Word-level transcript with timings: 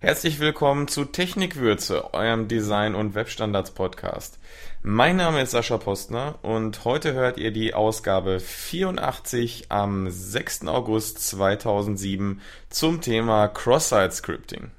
Herzlich 0.00 0.38
willkommen 0.38 0.86
zu 0.86 1.06
Technikwürze, 1.06 2.14
eurem 2.14 2.46
Design- 2.46 2.94
und 2.94 3.16
Webstandards-Podcast. 3.16 4.38
Mein 4.84 5.16
Name 5.16 5.42
ist 5.42 5.50
Sascha 5.50 5.76
Postner 5.76 6.38
und 6.42 6.84
heute 6.84 7.14
hört 7.14 7.36
ihr 7.36 7.50
die 7.50 7.74
Ausgabe 7.74 8.38
84 8.38 9.72
am 9.72 10.08
6. 10.08 10.68
August 10.68 11.26
2007 11.26 12.40
zum 12.70 13.00
Thema 13.00 13.48
Cross-Site-Scripting. 13.48 14.70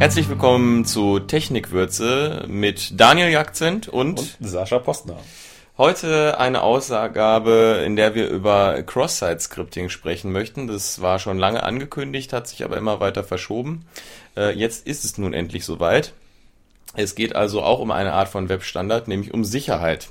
Herzlich 0.00 0.30
willkommen 0.30 0.86
zu 0.86 1.18
Technikwürze 1.20 2.46
mit 2.48 2.98
Daniel 2.98 3.28
Jagzent 3.28 3.86
und, 3.86 4.18
und 4.18 4.36
Sascha 4.40 4.78
Postner. 4.78 5.18
Heute 5.76 6.40
eine 6.40 6.62
Ausgabe, 6.62 7.82
in 7.84 7.96
der 7.96 8.14
wir 8.14 8.30
über 8.30 8.82
Cross-Site-Scripting 8.82 9.90
sprechen 9.90 10.32
möchten. 10.32 10.68
Das 10.68 11.02
war 11.02 11.18
schon 11.18 11.36
lange 11.36 11.64
angekündigt, 11.64 12.32
hat 12.32 12.48
sich 12.48 12.64
aber 12.64 12.78
immer 12.78 12.98
weiter 13.00 13.24
verschoben. 13.24 13.84
Äh, 14.38 14.58
jetzt 14.58 14.86
ist 14.86 15.04
es 15.04 15.18
nun 15.18 15.34
endlich 15.34 15.66
soweit. 15.66 16.14
Es 16.94 17.14
geht 17.14 17.36
also 17.36 17.62
auch 17.62 17.78
um 17.78 17.90
eine 17.90 18.14
Art 18.14 18.30
von 18.30 18.48
Webstandard, 18.48 19.06
nämlich 19.06 19.34
um 19.34 19.44
Sicherheit. 19.44 20.08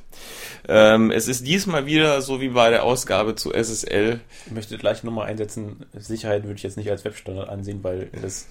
Ähm, 0.67 1.09
es 1.09 1.27
ist 1.27 1.47
diesmal 1.47 1.87
wieder 1.87 2.21
so 2.21 2.41
wie 2.41 2.49
bei 2.49 2.69
der 2.69 2.83
Ausgabe 2.83 3.33
zu 3.33 3.51
SSL. 3.51 4.19
Ich 4.45 4.51
möchte 4.51 4.77
gleich 4.77 5.03
nochmal 5.03 5.25
einsetzen, 5.25 5.87
Sicherheit 5.93 6.43
würde 6.43 6.57
ich 6.57 6.63
jetzt 6.63 6.77
nicht 6.77 6.91
als 6.91 7.05
Webstandard 7.05 7.49
ansehen, 7.49 7.83
weil 7.83 8.11
das 8.21 8.45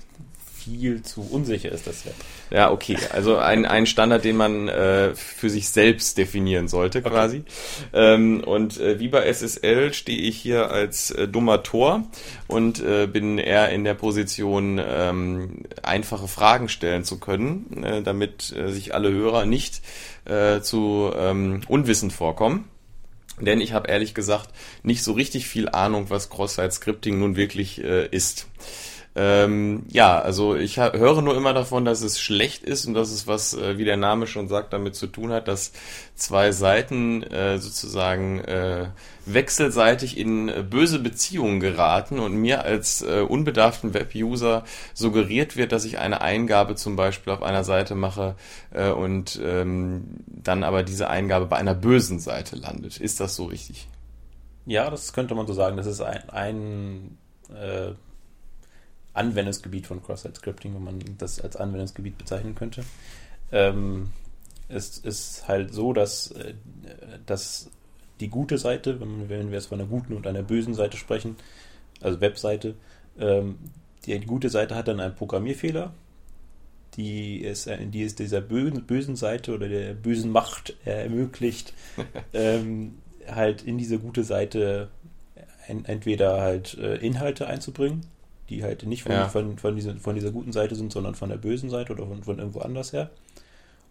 viel 0.68 1.02
zu 1.02 1.22
unsicher 1.30 1.70
ist, 1.70 1.86
das 1.86 2.04
Web. 2.04 2.14
Ja, 2.50 2.70
okay. 2.70 2.96
Also 3.12 3.36
ein, 3.36 3.64
ein 3.66 3.86
Standard, 3.86 4.24
den 4.24 4.36
man 4.36 4.68
äh, 4.68 5.14
für 5.14 5.50
sich 5.50 5.68
selbst 5.68 6.18
definieren 6.18 6.68
sollte, 6.68 7.02
quasi. 7.02 7.38
Okay. 7.38 8.14
Ähm, 8.14 8.44
und 8.44 8.78
äh, 8.78 9.00
wie 9.00 9.08
bei 9.08 9.26
SSL 9.32 9.94
stehe 9.94 10.18
ich 10.18 10.36
hier 10.36 10.70
als 10.70 11.10
äh, 11.10 11.28
dummer 11.28 11.62
Tor 11.62 12.04
und 12.46 12.80
äh, 12.80 13.06
bin 13.06 13.38
eher 13.38 13.70
in 13.70 13.84
der 13.84 13.94
Position, 13.94 14.80
ähm, 14.84 15.64
einfache 15.82 16.28
Fragen 16.28 16.68
stellen 16.68 17.04
zu 17.04 17.18
können, 17.18 17.82
äh, 17.82 18.02
damit 18.02 18.54
äh, 18.56 18.70
sich 18.70 18.94
alle 18.94 19.10
Hörer 19.10 19.46
nicht 19.46 19.82
äh, 20.24 20.60
zu 20.60 21.10
ähm, 21.16 21.60
Unwissen 21.68 22.10
vorkommen. 22.10 22.64
Denn 23.40 23.60
ich 23.60 23.72
habe 23.72 23.88
ehrlich 23.88 24.14
gesagt 24.14 24.50
nicht 24.82 25.02
so 25.02 25.12
richtig 25.12 25.46
viel 25.46 25.68
Ahnung, 25.68 26.06
was 26.08 26.30
Cross-Site-Scripting 26.30 27.18
nun 27.18 27.36
wirklich 27.36 27.82
äh, 27.82 28.06
ist. 28.06 28.46
Ähm, 29.20 29.82
ja, 29.88 30.20
also 30.20 30.54
ich 30.54 30.76
höre 30.76 31.22
nur 31.22 31.36
immer 31.36 31.52
davon, 31.52 31.84
dass 31.84 32.02
es 32.02 32.20
schlecht 32.20 32.62
ist 32.62 32.86
und 32.86 32.94
dass 32.94 33.10
es 33.10 33.26
was, 33.26 33.52
äh, 33.52 33.76
wie 33.76 33.84
der 33.84 33.96
Name 33.96 34.28
schon 34.28 34.46
sagt, 34.46 34.72
damit 34.72 34.94
zu 34.94 35.08
tun 35.08 35.32
hat, 35.32 35.48
dass 35.48 35.72
zwei 36.14 36.52
Seiten 36.52 37.24
äh, 37.24 37.58
sozusagen 37.58 38.38
äh, 38.38 38.90
wechselseitig 39.26 40.18
in 40.18 40.48
äh, 40.48 40.62
böse 40.62 41.00
Beziehungen 41.00 41.58
geraten 41.58 42.20
und 42.20 42.36
mir 42.36 42.62
als 42.62 43.02
äh, 43.02 43.24
unbedarften 43.28 43.92
Web-User 43.92 44.62
suggeriert 44.94 45.56
wird, 45.56 45.72
dass 45.72 45.84
ich 45.84 45.98
eine 45.98 46.20
Eingabe 46.20 46.76
zum 46.76 46.94
Beispiel 46.94 47.32
auf 47.32 47.42
einer 47.42 47.64
Seite 47.64 47.96
mache 47.96 48.36
äh, 48.70 48.90
und 48.90 49.40
ähm, 49.42 50.20
dann 50.28 50.62
aber 50.62 50.84
diese 50.84 51.10
Eingabe 51.10 51.46
bei 51.46 51.56
einer 51.56 51.74
bösen 51.74 52.20
Seite 52.20 52.54
landet. 52.54 52.98
Ist 52.98 53.18
das 53.18 53.34
so 53.34 53.46
richtig? 53.46 53.88
Ja, 54.64 54.88
das 54.90 55.12
könnte 55.12 55.34
man 55.34 55.48
so 55.48 55.54
sagen. 55.54 55.76
Das 55.76 55.86
ist 55.86 56.02
ein, 56.02 56.30
ein 56.30 57.18
äh 57.52 57.94
Anwendungsgebiet 59.18 59.86
von 59.86 60.02
Cross-Site-Scripting, 60.02 60.74
wenn 60.74 60.84
man 60.84 61.00
das 61.18 61.40
als 61.40 61.56
Anwendungsgebiet 61.56 62.16
bezeichnen 62.16 62.54
könnte. 62.54 62.84
Ähm, 63.52 64.10
es 64.68 64.98
ist 64.98 65.48
halt 65.48 65.74
so, 65.74 65.92
dass, 65.92 66.30
äh, 66.32 66.54
dass 67.26 67.70
die 68.20 68.28
gute 68.28 68.58
Seite, 68.58 69.00
wenn, 69.00 69.28
wir 69.28 69.38
jetzt 69.50 69.66
von 69.66 69.80
einer 69.80 69.88
guten 69.88 70.14
und 70.14 70.26
einer 70.26 70.42
bösen 70.42 70.74
Seite 70.74 70.96
sprechen, 70.96 71.36
also 72.00 72.20
Webseite, 72.20 72.74
ähm, 73.18 73.58
die, 74.06 74.18
die 74.18 74.26
gute 74.26 74.50
Seite 74.50 74.74
hat 74.74 74.88
dann 74.88 75.00
einen 75.00 75.14
Programmierfehler, 75.14 75.92
die 76.94 77.44
es, 77.44 77.68
die 77.68 78.02
es 78.02 78.14
dieser 78.14 78.40
bösen, 78.40 78.84
bösen 78.86 79.16
Seite 79.16 79.54
oder 79.54 79.68
der 79.68 79.94
bösen 79.94 80.30
Macht 80.30 80.76
ermöglicht, 80.84 81.74
ähm, 82.32 82.98
halt 83.26 83.62
in 83.62 83.78
diese 83.78 83.98
gute 83.98 84.24
Seite 84.24 84.88
entweder 85.66 86.40
halt 86.40 86.78
äh, 86.78 86.96
Inhalte 86.96 87.46
einzubringen 87.46 88.06
die 88.48 88.62
halt 88.62 88.84
nicht 88.84 89.02
von, 89.02 89.12
ja. 89.12 89.28
von, 89.28 89.58
von, 89.58 89.76
dieser, 89.76 89.96
von 89.96 90.14
dieser 90.14 90.30
guten 90.30 90.52
Seite 90.52 90.74
sind, 90.74 90.92
sondern 90.92 91.14
von 91.14 91.28
der 91.28 91.36
bösen 91.36 91.70
Seite 91.70 91.92
oder 91.92 92.06
von, 92.06 92.22
von 92.22 92.38
irgendwo 92.38 92.60
anders 92.60 92.92
her. 92.92 93.10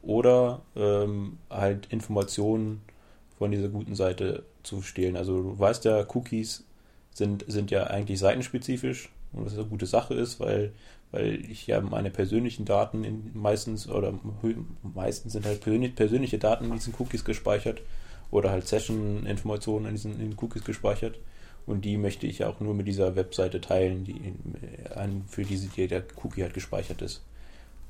Oder 0.01 0.61
ähm, 0.75 1.37
halt 1.49 1.87
Informationen 1.87 2.81
von 3.37 3.51
dieser 3.51 3.69
guten 3.69 3.95
Seite 3.95 4.43
zu 4.63 4.81
stehlen. 4.81 5.15
Also 5.15 5.41
du 5.41 5.59
weißt 5.59 5.85
ja, 5.85 6.05
Cookies 6.13 6.63
sind, 7.13 7.45
sind 7.47 7.71
ja 7.71 7.85
eigentlich 7.85 8.19
seitenspezifisch 8.19 9.09
und 9.33 9.45
was 9.45 9.53
eine 9.53 9.65
gute 9.65 9.85
Sache 9.85 10.13
ist, 10.13 10.39
weil, 10.39 10.71
weil 11.11 11.43
ich 11.49 11.67
ja 11.67 11.81
meine 11.81 12.09
persönlichen 12.09 12.65
Daten 12.65 13.03
in, 13.03 13.31
meistens 13.33 13.87
oder 13.87 14.13
meistens 14.81 15.33
sind 15.33 15.45
halt 15.45 15.61
persönliche 15.95 16.37
Daten 16.37 16.65
in 16.65 16.73
diesen 16.73 16.93
Cookies 16.97 17.25
gespeichert 17.25 17.81
oder 18.31 18.51
halt 18.51 18.67
Session-Informationen 18.67 19.85
in 19.85 19.91
diesen 19.91 20.19
in 20.19 20.35
Cookies 20.39 20.63
gespeichert. 20.63 21.17
Und 21.67 21.83
die 21.83 21.97
möchte 21.97 22.25
ich 22.25 22.45
auch 22.45 22.61
nur 22.61 22.73
mit 22.73 22.87
dieser 22.87 23.15
Webseite 23.17 23.59
teilen, 23.59 24.05
die 24.05 24.33
für 25.27 25.43
diese 25.43 25.67
die 25.67 25.87
der 25.87 26.03
Cookie 26.23 26.41
halt 26.41 26.53
gespeichert 26.53 27.01
ist. 27.01 27.21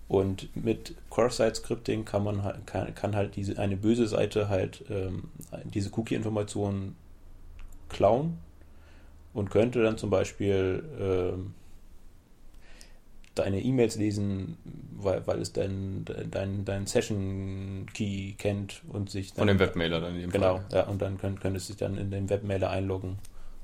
Und 0.07 0.53
mit 0.55 0.95
Cross-Site-Scripting 1.11 2.03
kann 2.03 2.23
man 2.23 2.43
halt, 2.43 2.65
kann, 2.65 2.95
kann 2.95 3.15
halt 3.15 3.35
diese 3.35 3.59
eine 3.59 3.77
böse 3.77 4.07
Seite 4.07 4.49
halt 4.49 4.83
ähm, 4.89 5.25
diese 5.65 5.91
Cookie-Informationen 5.93 6.95
klauen 7.89 8.39
und 9.33 9.51
könnte 9.51 9.83
dann 9.83 9.97
zum 9.97 10.09
Beispiel 10.09 10.83
ähm, 10.99 11.53
deine 13.35 13.61
E-Mails 13.61 13.97
lesen, 13.97 14.57
weil, 14.97 15.27
weil 15.27 15.39
es 15.39 15.53
dein, 15.53 16.03
dein, 16.31 16.65
dein 16.65 16.88
Session-Key 16.88 18.33
kennt 18.39 18.81
und 18.89 19.11
sich 19.11 19.33
dann. 19.33 19.39
Von 19.39 19.47
dem 19.49 19.59
Webmailer 19.59 20.01
dann 20.01 20.15
in 20.15 20.21
dem 20.21 20.31
Genau, 20.31 20.55
Fall. 20.55 20.65
ja, 20.71 20.88
und 20.88 20.99
dann 21.01 21.19
könnte 21.19 21.41
könnt 21.41 21.57
es 21.57 21.67
sich 21.67 21.75
dann 21.75 21.97
in 21.97 22.09
den 22.09 22.29
Webmailer 22.29 22.71
einloggen 22.71 23.19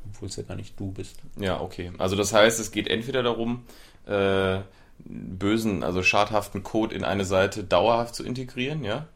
obwohl 0.05 0.29
es 0.29 0.35
ja 0.35 0.43
gar 0.43 0.55
nicht 0.55 0.79
du 0.79 0.91
bist. 0.91 1.17
Ja, 1.39 1.61
okay. 1.61 1.91
Also 1.97 2.15
das 2.15 2.33
heißt, 2.33 2.59
es 2.59 2.71
geht 2.71 2.87
entweder 2.87 3.23
darum, 3.23 3.63
äh, 4.05 4.59
bösen, 5.05 5.83
also 5.83 6.03
schadhaften 6.03 6.63
Code 6.63 6.95
in 6.95 7.03
eine 7.03 7.25
Seite 7.25 7.63
dauerhaft 7.63 8.15
zu 8.15 8.23
integrieren, 8.23 8.83
ja. 8.83 9.07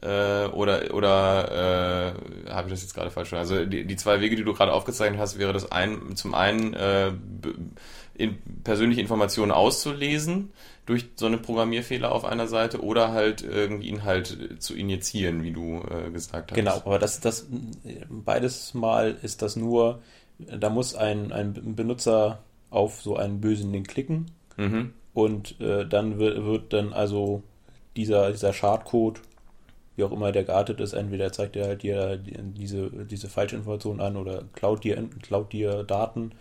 Äh, 0.00 0.46
oder 0.50 0.94
oder 0.94 2.14
äh, 2.46 2.50
habe 2.50 2.68
ich 2.68 2.72
das 2.72 2.82
jetzt 2.82 2.94
gerade 2.94 3.10
falsch? 3.10 3.32
Also 3.32 3.64
die, 3.64 3.84
die 3.84 3.96
zwei 3.96 4.20
Wege, 4.20 4.36
die 4.36 4.44
du 4.44 4.54
gerade 4.54 4.72
aufgezeichnet 4.72 5.20
hast, 5.20 5.38
wäre 5.38 5.52
das 5.52 5.72
ein, 5.72 6.14
zum 6.14 6.34
einen 6.34 6.72
äh, 6.74 7.12
in, 8.14 8.38
persönliche 8.62 9.00
Informationen 9.00 9.50
auszulesen 9.50 10.52
durch 10.88 11.06
so 11.16 11.26
eine 11.26 11.38
Programmierfehler 11.38 12.10
auf 12.10 12.24
einer 12.24 12.46
Seite 12.46 12.82
oder 12.82 13.12
halt 13.12 13.42
irgendwie 13.42 13.88
Inhalt 13.88 14.62
zu 14.62 14.74
injizieren, 14.74 15.42
wie 15.42 15.52
du 15.52 15.82
äh, 15.82 16.10
gesagt 16.10 16.50
hast. 16.50 16.56
Genau, 16.56 16.76
aber 16.76 16.98
das, 16.98 17.20
das 17.20 17.46
beides 18.08 18.72
mal 18.74 19.16
ist 19.22 19.42
das 19.42 19.56
nur 19.56 20.00
da 20.38 20.70
muss 20.70 20.94
ein, 20.94 21.32
ein 21.32 21.74
Benutzer 21.74 22.40
auf 22.70 23.02
so 23.02 23.16
einen 23.16 23.40
bösen 23.40 23.72
Link 23.72 23.88
klicken 23.88 24.26
mhm. 24.56 24.92
und 25.14 25.60
äh, 25.60 25.86
dann 25.86 26.18
wird, 26.18 26.44
wird 26.44 26.72
dann 26.72 26.92
also 26.92 27.42
dieser, 27.96 28.30
dieser 28.30 28.52
Schadcode, 28.52 29.20
wie 29.96 30.04
auch 30.04 30.12
immer 30.12 30.30
der 30.30 30.44
geartet 30.44 30.80
ist, 30.80 30.92
entweder 30.92 31.32
zeigt 31.32 31.56
er 31.56 31.66
halt 31.66 31.82
dir 31.82 32.16
diese, 32.16 32.90
diese 33.06 33.28
falsche 33.28 33.56
Information 33.56 34.00
an 34.00 34.16
oder 34.16 34.44
klaut 34.52 34.84
dir, 34.84 35.02
klaut 35.22 35.52
dir 35.52 35.82
Daten 35.82 36.32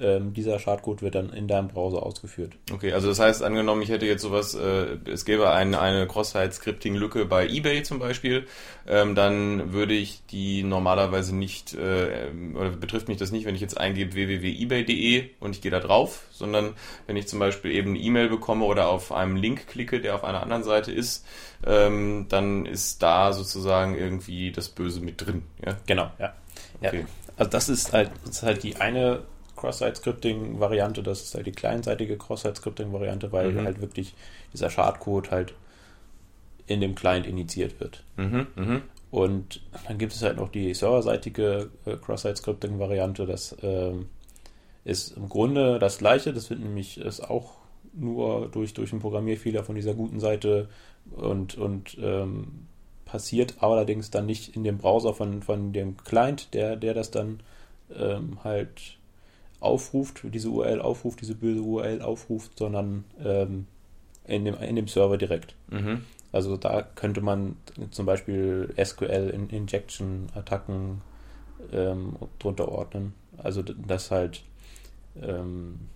ähm, 0.00 0.32
dieser 0.32 0.58
Schadcode 0.58 1.02
wird 1.02 1.14
dann 1.14 1.32
in 1.32 1.48
deinem 1.48 1.68
Browser 1.68 2.02
ausgeführt. 2.02 2.52
Okay, 2.72 2.92
also 2.92 3.08
das 3.08 3.18
heißt, 3.18 3.42
angenommen, 3.42 3.82
ich 3.82 3.88
hätte 3.88 4.06
jetzt 4.06 4.22
sowas, 4.22 4.54
äh, 4.54 4.96
es 5.10 5.24
gäbe 5.24 5.50
ein, 5.50 5.74
eine 5.74 6.06
Cross-Site-Scripting-Lücke 6.06 7.24
bei 7.24 7.46
eBay 7.46 7.82
zum 7.82 7.98
Beispiel, 7.98 8.46
ähm, 8.86 9.14
dann 9.14 9.72
würde 9.72 9.94
ich 9.94 10.22
die 10.30 10.62
normalerweise 10.62 11.34
nicht, 11.34 11.74
äh, 11.74 12.30
oder 12.54 12.70
betrifft 12.70 13.08
mich 13.08 13.18
das 13.18 13.32
nicht, 13.32 13.44
wenn 13.46 13.54
ich 13.54 13.60
jetzt 13.60 13.78
eingebe 13.78 14.14
www.ebay.de 14.14 15.30
und 15.40 15.54
ich 15.54 15.62
gehe 15.62 15.70
da 15.70 15.80
drauf, 15.80 16.22
sondern 16.30 16.74
wenn 17.06 17.16
ich 17.16 17.28
zum 17.28 17.38
Beispiel 17.38 17.72
eben 17.72 17.90
eine 17.90 17.98
E-Mail 17.98 18.28
bekomme 18.28 18.64
oder 18.64 18.88
auf 18.88 19.12
einem 19.12 19.36
Link 19.36 19.66
klicke, 19.66 20.00
der 20.00 20.14
auf 20.14 20.24
einer 20.24 20.42
anderen 20.42 20.62
Seite 20.62 20.92
ist, 20.92 21.26
ähm, 21.66 22.26
dann 22.28 22.66
ist 22.66 23.02
da 23.02 23.32
sozusagen 23.32 23.96
irgendwie 23.96 24.52
das 24.52 24.68
Böse 24.68 25.00
mit 25.00 25.24
drin. 25.24 25.42
Ja? 25.64 25.76
Genau, 25.86 26.10
ja. 26.18 26.34
Okay. 26.80 27.00
ja. 27.00 27.06
Also 27.36 27.50
das 27.50 27.68
ist 27.68 27.92
halt, 27.92 28.10
das 28.24 28.36
ist 28.36 28.42
halt 28.42 28.62
die 28.62 28.76
eine 28.76 29.22
Cross-Site-Scripting-Variante, 29.58 31.02
das 31.02 31.22
ist 31.22 31.34
halt 31.34 31.46
die 31.46 31.52
kleinseitige 31.52 32.16
Cross-Site-Scripting-Variante, 32.16 33.32
weil 33.32 33.52
mhm. 33.52 33.64
halt 33.64 33.80
wirklich 33.80 34.14
dieser 34.52 34.70
Schadcode 34.70 35.30
halt 35.30 35.54
in 36.66 36.80
dem 36.80 36.94
Client 36.94 37.26
initiiert 37.26 37.80
wird. 37.80 38.04
Mhm, 38.16 38.46
mh. 38.54 38.80
Und 39.10 39.62
dann 39.86 39.96
gibt 39.98 40.12
es 40.12 40.22
halt 40.22 40.36
noch 40.36 40.50
die 40.50 40.74
serverseitige 40.74 41.70
äh, 41.86 41.96
Cross-Site-Scripting-Variante, 41.96 43.26
das 43.26 43.56
ähm, 43.62 44.06
ist 44.84 45.16
im 45.16 45.28
Grunde 45.28 45.78
das 45.78 45.98
gleiche. 45.98 46.32
Das 46.32 46.50
wird 46.50 46.60
nämlich 46.60 46.98
ist 46.98 47.20
auch 47.20 47.56
nur 47.92 48.48
durch, 48.48 48.74
durch 48.74 48.92
einen 48.92 49.00
Programmierfehler 49.00 49.64
von 49.64 49.74
dieser 49.74 49.94
guten 49.94 50.20
Seite 50.20 50.68
und, 51.10 51.56
und 51.56 51.96
ähm, 52.00 52.66
passiert 53.04 53.56
allerdings 53.60 54.10
dann 54.10 54.26
nicht 54.26 54.54
in 54.54 54.64
dem 54.64 54.78
Browser 54.78 55.14
von, 55.14 55.42
von 55.42 55.72
dem 55.72 55.96
Client, 55.96 56.52
der, 56.54 56.76
der 56.76 56.94
das 56.94 57.10
dann 57.10 57.40
ähm, 57.94 58.38
halt 58.44 58.97
aufruft, 59.60 60.22
diese 60.24 60.50
URL 60.50 60.80
aufruft, 60.80 61.20
diese 61.20 61.34
böse 61.34 61.62
URL 61.62 62.02
aufruft, 62.02 62.58
sondern 62.58 63.04
ähm, 63.22 63.66
in, 64.24 64.44
dem, 64.44 64.54
in 64.56 64.76
dem 64.76 64.88
Server 64.88 65.18
direkt. 65.18 65.54
Mhm. 65.70 66.04
Also 66.30 66.56
da 66.56 66.82
könnte 66.82 67.20
man 67.20 67.56
zum 67.90 68.06
Beispiel 68.06 68.72
SQL-Injection-Attacken 68.82 71.02
ähm, 71.72 72.16
drunter 72.38 72.68
ordnen. 72.68 73.14
Also 73.38 73.62
das 73.62 74.10
halt, 74.10 74.42
ähm, 75.20 75.88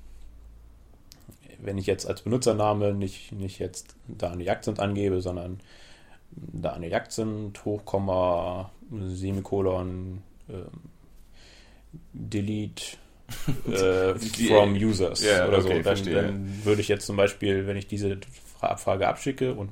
wenn 1.61 1.79
ich 1.79 1.87
jetzt 1.87 2.07
als 2.07 2.23
Benutzername 2.23 2.95
nicht, 2.95 3.33
nicht 3.33 3.59
jetzt 3.59 3.95
Daniel 4.09 4.47
Jagdsind 4.47 4.81
angebe, 4.81 5.21
sondern 5.21 5.61
Daniel 6.31 6.93
Jagdsind, 6.93 7.63
Hochkomma, 7.65 8.71
Semikolon, 8.91 10.23
ähm, 10.49 10.67
Delete 12.15 12.97
äh, 13.73 14.15
from 14.49 14.75
Users 14.75 15.23
Ja, 15.25 15.47
oder 15.49 15.59
okay, 15.59 15.63
so. 15.69 15.69
Dann, 15.75 15.83
verstehe. 15.83 16.15
dann 16.15 16.65
würde 16.65 16.81
ich 16.81 16.89
jetzt 16.89 17.07
zum 17.07 17.17
Beispiel, 17.17 17.67
wenn 17.67 17.77
ich 17.77 17.87
diese 17.87 18.19
Fra- 18.59 18.69
Abfrage 18.69 19.09
abschicke 19.09 19.55
und 19.55 19.71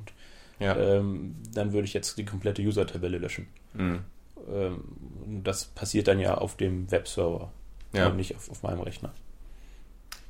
Ja. 0.59 0.75
ähm, 0.77 1.35
dann 1.53 1.73
würde 1.73 1.85
ich 1.85 1.93
jetzt 1.93 2.17
die 2.17 2.25
komplette 2.25 2.61
User-Tabelle 2.61 3.17
löschen. 3.17 3.47
Mhm. 3.73 3.99
Ähm, 4.53 4.83
das 5.43 5.65
passiert 5.65 6.07
dann 6.07 6.19
ja 6.19 6.35
auf 6.35 6.57
dem 6.57 6.89
Webserver 6.91 7.51
Ja. 7.93 8.07
und 8.07 8.17
nicht 8.17 8.35
auf, 8.35 8.49
auf 8.49 8.63
meinem 8.63 8.81
Rechner. 8.81 9.13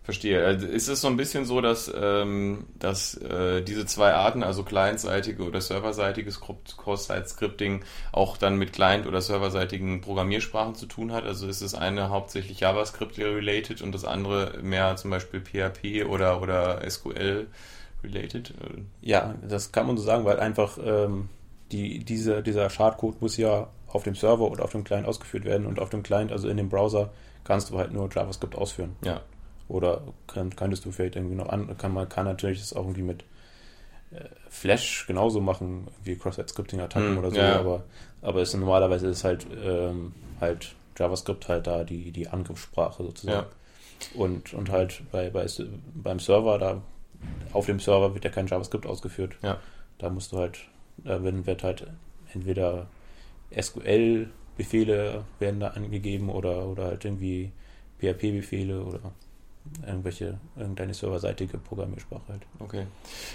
Verstehe. 0.04 0.44
Also 0.44 0.66
ist 0.66 0.88
es 0.88 1.02
so 1.02 1.08
ein 1.10 1.18
bisschen 1.18 1.46
so, 1.46 1.62
dass, 1.62 1.92
ähm, 1.96 2.66
dass 2.80 3.16
äh, 3.18 3.62
diese 3.62 3.86
zwei 3.86 4.14
Arten, 4.14 4.42
also 4.42 4.64
clientseitige 4.64 5.44
oder 5.44 5.62
serverseitige 5.62 6.32
Skript- 6.32 6.76
Cross-Site-Scripting, 6.78 7.84
auch 8.12 8.38
dann 8.38 8.56
mit 8.56 8.74
client- 8.74 9.06
oder 9.06 9.22
serverseitigen 9.22 10.02
Programmiersprachen 10.02 10.74
zu 10.74 10.88
tun 10.88 11.12
hat? 11.12 11.26
Also 11.26 11.48
ist 11.48 11.62
das 11.62 11.76
eine 11.76 12.10
hauptsächlich 12.10 12.60
JavaScript-related 12.62 13.84
und 13.84 13.92
das 13.92 14.04
andere 14.04 14.58
mehr 14.64 14.96
zum 14.96 15.12
Beispiel 15.12 15.40
PHP 15.40 16.10
oder, 16.10 16.42
oder 16.42 16.82
SQL-related? 16.90 18.56
Ja, 19.02 19.36
das 19.48 19.72
kann 19.72 19.86
man 19.86 19.98
so 19.98 20.04
sagen, 20.04 20.26
weil 20.26 20.40
einfach 20.40 20.80
ähm, 20.84 21.30
die, 21.72 22.00
diese, 22.00 22.42
dieser 22.42 22.72
Schadcode 22.72 23.22
muss 23.22 23.38
ja 23.38 23.68
auf 23.88 24.02
dem 24.02 24.16
Server 24.16 24.50
oder 24.50 24.64
auf 24.64 24.72
dem 24.72 24.84
Client 24.84 25.06
ausgeführt 25.08 25.46
werden 25.46 25.68
und 25.68 25.80
auf 25.80 25.90
dem 25.90 26.02
Client, 26.02 26.32
also 26.32 26.48
in 26.50 26.58
dem 26.58 26.70
Browser, 26.70 27.12
kannst 27.44 27.70
du 27.70 27.78
halt 27.78 27.94
nur 27.94 28.10
JavaScript 28.12 28.56
ausführen. 28.56 28.96
Ja. 29.04 29.22
Oder 29.72 30.02
kann, 30.28 30.54
könntest 30.54 30.84
du 30.84 30.92
vielleicht 30.92 31.16
irgendwie 31.16 31.36
noch 31.36 31.48
an, 31.48 31.78
kann 31.78 31.94
man 31.94 32.10
kann 32.10 32.26
natürlich 32.26 32.60
das 32.60 32.74
auch 32.74 32.82
irgendwie 32.82 33.04
mit 33.04 33.24
äh, 34.12 34.26
Flash 34.50 35.08
genauso 35.08 35.40
machen, 35.40 35.88
wie 36.04 36.18
Cross-Site-Scripting-Attacken 36.18 37.12
Hm, 37.12 37.18
oder 37.18 37.32
so, 37.32 37.38
ja. 37.38 37.60
aber, 37.60 37.84
aber 38.22 38.42
ist, 38.42 38.54
normalerweise 38.54 39.08
ist 39.08 39.24
halt, 39.24 39.48
ähm, 39.64 40.14
halt 40.42 40.76
JavaScript 40.98 41.48
halt 41.48 41.68
da 41.68 41.86
die, 41.86 42.12
die 42.12 42.28
Angriffssprache 42.28 43.02
sozusagen. 43.02 43.48
Und, 44.14 44.54
und 44.54 44.70
halt 44.70 45.04
bei, 45.10 45.30
bei, 45.30 45.48
beim 45.94 46.20
Server, 46.20 46.58
da 46.58 46.82
auf 47.54 47.68
dem 47.68 47.80
Server 47.80 48.14
wird 48.14 48.26
ja 48.26 48.32
kein 48.32 48.48
JavaScript 48.48 48.86
ausgeführt. 48.86 49.36
Ja. 49.42 49.58
Da 50.00 50.10
musst 50.10 50.34
du 50.34 50.38
halt, 50.38 50.60
da 50.98 51.24
werden, 51.24 51.46
wird 51.46 51.64
halt 51.64 51.88
entweder 52.34 52.88
SQL-Befehle 53.58 55.24
werden 55.40 55.62
da 55.62 55.68
angegeben 55.70 56.30
oder, 56.30 56.66
oder 56.66 56.86
halt 56.88 57.06
irgendwie 57.06 57.54
PHP-Befehle 58.00 58.84
oder 58.84 59.14
irgendwelche, 59.86 60.40
irgendeine 60.56 60.94
serverseitige 60.94 61.58
Programmiersprache 61.58 62.22
halt. 62.28 62.42
Okay. 62.60 62.86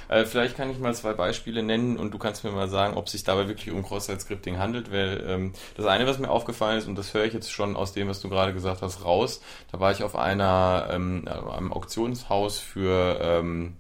Äh, 0.09 0.25
vielleicht 0.25 0.57
kann 0.57 0.71
ich 0.71 0.79
mal 0.79 0.95
zwei 0.95 1.13
Beispiele 1.13 1.63
nennen 1.63 1.97
und 1.97 2.13
du 2.13 2.19
kannst 2.19 2.45
mir 2.45 2.51
mal 2.51 2.69
sagen, 2.69 2.97
ob 2.97 3.09
sich 3.09 3.25
dabei 3.25 3.49
wirklich 3.49 3.73
um 3.73 3.83
Cross-Site-Scripting 3.83 4.59
handelt, 4.59 4.93
weil 4.93 5.25
ähm, 5.27 5.53
das 5.77 5.87
eine, 5.87 6.07
was 6.07 6.19
mir 6.19 6.31
aufgefallen 6.31 6.79
ist, 6.79 6.89
und 6.89 6.97
das 6.97 7.15
höre 7.15 7.25
ich 7.25 7.33
jetzt 7.33 7.51
schon 7.51 7.77
aus 7.77 7.93
dem, 7.93 8.09
was 8.09 8.21
du 8.21 8.29
gerade 8.29 8.53
gesagt 8.53 8.83
hast, 8.83 9.05
raus, 9.05 9.41
da 9.73 9.81
war 9.81 9.93
ich 9.93 10.03
auf 10.03 10.17
einer, 10.17 10.89
ähm, 10.91 11.27
einem 11.27 11.73
Auktionshaus 11.73 12.59
für 12.59 13.19
ähm, 13.21 13.77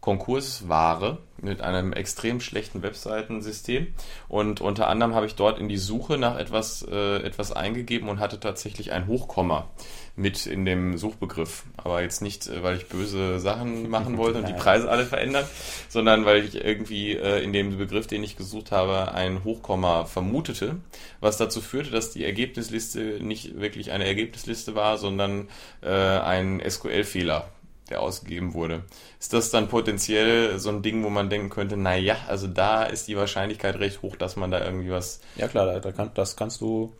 Konkursware 0.00 1.18
mit 1.42 1.60
einem 1.60 1.92
extrem 1.92 2.40
schlechten 2.40 2.82
Webseitensystem 2.82 3.88
und 4.28 4.60
unter 4.60 4.88
anderem 4.88 5.14
habe 5.14 5.26
ich 5.26 5.34
dort 5.34 5.58
in 5.58 5.68
die 5.68 5.76
Suche 5.76 6.16
nach 6.16 6.38
etwas, 6.38 6.86
äh, 6.90 7.18
etwas 7.18 7.52
eingegeben 7.52 8.08
und 8.08 8.18
hatte 8.18 8.40
tatsächlich 8.40 8.92
ein 8.92 9.06
Hochkomma 9.06 9.68
mit 10.20 10.46
in 10.46 10.64
dem 10.64 10.98
Suchbegriff. 10.98 11.64
Aber 11.76 12.02
jetzt 12.02 12.20
nicht, 12.20 12.46
äh, 12.46 12.62
weil 12.62 12.76
ich 12.76 12.86
böse 12.86 13.40
Sachen 13.40 13.88
machen 13.96 14.18
wollte 14.18 14.38
und 14.38 14.48
die. 14.48 14.60
Preise 14.60 14.90
alle 14.90 15.06
verändern, 15.06 15.46
sondern 15.88 16.26
weil 16.26 16.44
ich 16.44 16.54
irgendwie 16.54 17.16
äh, 17.16 17.42
in 17.42 17.54
dem 17.54 17.78
Begriff, 17.78 18.06
den 18.06 18.22
ich 18.22 18.36
gesucht 18.36 18.72
habe, 18.72 19.12
ein 19.12 19.42
Hochkomma 19.42 20.04
vermutete, 20.04 20.76
was 21.20 21.38
dazu 21.38 21.62
führte, 21.62 21.90
dass 21.90 22.10
die 22.10 22.24
Ergebnisliste 22.24 23.20
nicht 23.22 23.58
wirklich 23.58 23.90
eine 23.90 24.04
Ergebnisliste 24.04 24.74
war, 24.74 24.98
sondern 24.98 25.48
äh, 25.82 25.88
ein 25.88 26.62
SQL-Fehler 26.68 27.48
der 27.88 28.02
ausgegeben 28.02 28.54
wurde. 28.54 28.84
Ist 29.18 29.32
das 29.32 29.50
dann 29.50 29.68
potenziell 29.68 30.58
so 30.60 30.70
ein 30.70 30.82
Ding, 30.82 31.02
wo 31.02 31.10
man 31.10 31.28
denken 31.28 31.50
könnte, 31.50 31.76
na 31.76 31.96
ja, 31.96 32.16
also 32.28 32.46
da 32.46 32.84
ist 32.84 33.08
die 33.08 33.16
Wahrscheinlichkeit 33.16 33.80
recht 33.80 34.02
hoch, 34.02 34.14
dass 34.14 34.36
man 34.36 34.50
da 34.52 34.64
irgendwie 34.64 34.90
was 34.90 35.20
Ja 35.34 35.48
klar, 35.48 35.66
da, 35.66 35.80
da 35.80 35.90
kann, 35.90 36.12
das 36.14 36.36
kannst 36.36 36.60
du 36.60 36.94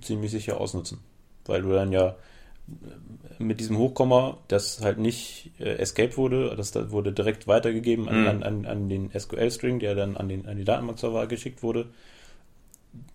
ziemlich 0.00 0.30
sicher 0.32 0.60
ausnutzen, 0.60 0.98
weil 1.46 1.62
du 1.62 1.72
dann 1.72 1.92
ja 1.92 2.08
äh, 2.08 3.42
mit 3.42 3.60
diesem 3.60 3.78
Hochkomma, 3.78 4.38
das 4.48 4.80
halt 4.82 4.98
nicht 4.98 5.50
äh, 5.58 5.76
escape 5.76 6.16
wurde, 6.16 6.54
das 6.56 6.72
da 6.72 6.90
wurde 6.90 7.12
direkt 7.12 7.46
weitergegeben 7.46 8.08
an, 8.08 8.36
Mhm. 8.36 8.42
an, 8.42 8.66
an, 8.66 8.88
den 8.88 9.10
SQL-String, 9.18 9.78
der 9.78 9.94
dann 9.94 10.16
an, 10.16 10.28
den, 10.28 10.46
an 10.46 10.56
die 10.56 10.64
Datenbankserver 10.64 11.26
geschickt 11.26 11.62
wurde. 11.62 11.86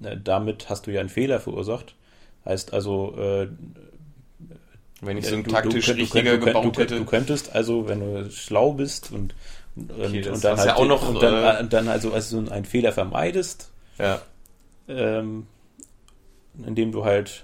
Äh, 0.03 0.17
damit 0.23 0.69
hast 0.69 0.87
du 0.87 0.91
ja 0.91 0.99
einen 0.99 1.09
Fehler 1.09 1.39
verursacht. 1.39 1.95
Heißt 2.45 2.73
also, 2.73 3.15
äh, 3.17 3.47
wenn 5.01 5.17
ich 5.17 5.25
Ja, 5.25 5.31
so 5.31 5.35
einen 5.35 5.43
du- 5.45 5.51
taktisch 5.51 5.87
du, 5.87 5.93
du, 5.93 5.99
richtiger 6.01 6.37
du, 6.37 6.45
gebaut 6.45 6.77
hätte. 6.77 6.97
Du 6.97 7.05
könntest 7.05 7.53
also, 7.53 7.87
wenn 7.87 7.99
du 7.99 8.31
schlau 8.31 8.73
bist 8.73 9.11
und, 9.11 9.33
und, 9.75 9.89
Okay, 9.89 10.29
und 10.29 10.43
dann 10.43 10.57
halt 10.57 10.67
ja 10.67 10.75
auch 10.75 10.85
noch, 10.87 11.07
und 11.09 11.21
dann, 11.21 11.65
äh, 11.65 11.67
dann 11.67 11.87
also, 11.89 12.13
also 12.13 12.41
so 12.41 12.51
einen 12.51 12.65
Fehler 12.65 12.91
vermeidest, 12.93 13.71
Ja, 13.97 14.21
ähm, 14.87 15.47
indem 16.65 16.91
du 16.91 17.03
halt, 17.03 17.43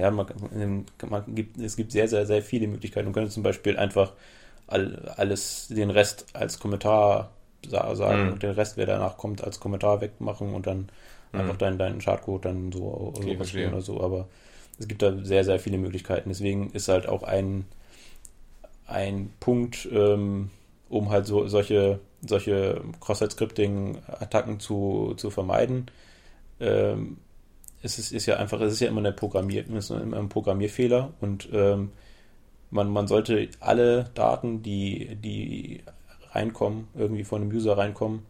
ja, 0.00 0.10
man, 0.10 0.26
man 1.08 1.34
gibt, 1.34 1.58
es 1.58 1.76
gibt 1.76 1.92
sehr, 1.92 2.08
sehr, 2.08 2.26
sehr 2.26 2.42
viele 2.42 2.68
Möglichkeiten. 2.68 3.06
Du 3.06 3.12
könntest 3.12 3.34
zum 3.34 3.42
Beispiel 3.42 3.76
einfach 3.78 4.12
all, 4.66 5.12
alles, 5.16 5.68
den 5.68 5.90
Rest 5.90 6.26
als 6.34 6.58
Kommentar 6.60 7.30
sa- 7.68 7.94
sagen 7.96 8.26
Mhm. 8.26 8.32
und 8.32 8.42
den 8.42 8.52
Rest, 8.52 8.76
wer 8.76 8.86
danach 8.86 9.16
kommt, 9.18 9.44
als 9.44 9.60
Kommentar 9.60 10.00
wegmachen 10.00 10.54
und 10.54 10.66
dann 10.66 10.88
Mhm. 11.32 11.40
einfach 11.40 11.56
deinen, 11.56 11.78
deinen 11.78 12.00
Schadcode 12.00 12.44
dann 12.46 12.72
so, 12.72 13.12
Okay, 13.40 13.66
oder 13.66 13.80
so. 13.82 14.00
Aber 14.02 14.28
es 14.78 14.88
gibt 14.88 15.02
da 15.02 15.16
sehr, 15.24 15.44
sehr 15.44 15.58
viele 15.60 15.78
Möglichkeiten. 15.78 16.28
Deswegen 16.30 16.70
ist 16.72 16.88
halt 16.88 17.08
auch 17.08 17.22
ein, 17.22 17.66
ein 18.86 19.32
Punkt, 19.40 19.88
ähm, 19.92 20.50
um 20.88 21.10
halt 21.10 21.26
so 21.26 21.46
solche, 21.46 22.00
solche 22.22 22.80
Cross-Site-Scripting-Attacken 23.00 24.58
zu, 24.60 25.14
zu 25.16 25.30
vermeiden. 25.30 25.86
Ähm, 26.60 27.18
es 27.82 27.98
ist, 27.98 28.12
ist 28.12 28.26
ja 28.26 28.36
einfach, 28.36 28.60
es 28.60 28.74
ist 28.74 28.80
ja 28.80 28.88
immer, 28.88 29.00
eine 29.00 29.12
Programmier, 29.12 29.64
immer 29.66 29.80
ein 30.16 30.28
Programmierfehler 30.28 31.12
und 31.20 31.48
ähm, 31.52 31.92
man, 32.70 32.88
man 32.90 33.06
sollte 33.08 33.48
alle 33.60 34.10
Daten, 34.14 34.62
die, 34.62 35.16
die 35.16 35.82
reinkommen, 36.32 36.88
irgendwie 36.94 37.24
von 37.24 37.42
einem 37.42 37.50
User 37.50 37.76
reinkommen, 37.76 38.22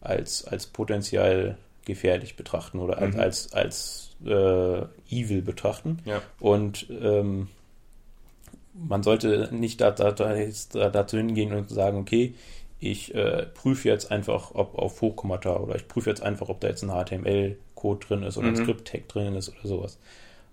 als, 0.00 0.46
als 0.46 0.66
potenziell 0.66 1.56
gefährlich 1.84 2.36
betrachten 2.36 2.78
oder 2.78 2.98
als, 2.98 3.14
Mhm. 3.14 3.20
als, 3.20 3.52
als 3.52 4.16
äh, 4.24 4.82
evil 5.10 5.42
betrachten. 5.42 5.98
ja. 6.04 6.22
Und 6.38 6.86
ähm, 6.90 7.48
man 8.74 9.02
sollte 9.02 9.48
nicht 9.52 9.80
da, 9.80 9.90
da, 9.90 10.12
da, 10.12 10.90
dazu 10.90 11.16
hingehen 11.18 11.52
und 11.52 11.68
sagen, 11.68 11.98
okay, 11.98 12.34
ich 12.80 13.14
äh, 13.14 13.46
prüfe 13.54 13.88
jetzt 13.88 14.10
einfach, 14.10 14.52
ob 14.54 14.78
auf 14.78 15.00
Hochkommata 15.02 15.56
oder 15.56 15.76
ich 15.76 15.86
prüfe 15.88 16.08
jetzt 16.08 16.22
einfach, 16.22 16.48
ob 16.48 16.60
da 16.60 16.68
jetzt 16.68 16.82
ein 16.82 16.90
HTML-Code 17.82 18.06
drin 18.06 18.22
ist 18.22 18.36
oder 18.38 18.48
ein 18.48 18.52
Mhm. 18.52 18.56
Script-Tag 18.56 19.08
drin 19.08 19.34
ist 19.34 19.50
oder 19.50 19.66
sowas. 19.68 19.98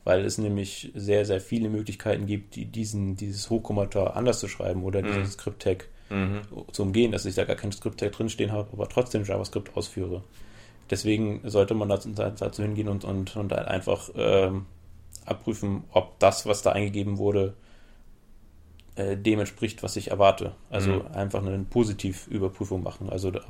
Weil 0.03 0.25
es 0.25 0.37
nämlich 0.37 0.91
sehr, 0.95 1.25
sehr 1.25 1.41
viele 1.41 1.69
Möglichkeiten 1.69 2.25
gibt, 2.25 2.55
die 2.55 2.65
diesen, 2.65 3.15
dieses 3.15 3.49
Hochkommata 3.49 4.07
anders 4.07 4.39
zu 4.39 4.47
schreiben 4.47 4.83
oder 4.83 5.01
Mhm. 5.01 5.07
dieses 5.07 5.33
Script-Tag 5.33 5.87
Mhm. 6.09 6.41
zu 6.71 6.81
umgehen, 6.83 7.11
dass 7.11 7.25
ich 7.25 7.35
da 7.35 7.43
gar 7.45 7.55
kein 7.55 7.71
Script-Tag 7.71 8.11
drinstehen 8.13 8.51
habe, 8.51 8.69
aber 8.73 8.87
trotzdem 8.89 9.23
JavaScript 9.23 9.75
ausführe. 9.75 10.23
Deswegen 10.89 11.41
sollte 11.47 11.75
man 11.75 11.89
dazu, 11.89 12.09
dazu 12.09 12.63
hingehen 12.63 12.87
und, 12.87 13.03
und, 13.03 13.35
und 13.35 13.51
halt 13.51 13.67
einfach 13.67 14.09
ähm, 14.15 14.65
abprüfen, 15.25 15.83
ob 15.91 16.17
das, 16.17 16.47
was 16.47 16.63
da 16.63 16.71
eingegeben 16.71 17.19
wurde, 17.19 17.53
äh, 18.99 19.17
dem 19.17 19.39
entspricht, 19.39 19.81
was 19.83 19.95
ich 19.95 20.11
erwarte. 20.11 20.53
Also 20.69 20.91
mhm. 20.91 21.07
einfach 21.13 21.41
eine 21.41 21.57
Positivüberprüfung 21.59 22.83
machen. 22.83 23.09
Also 23.09 23.31
da, 23.31 23.41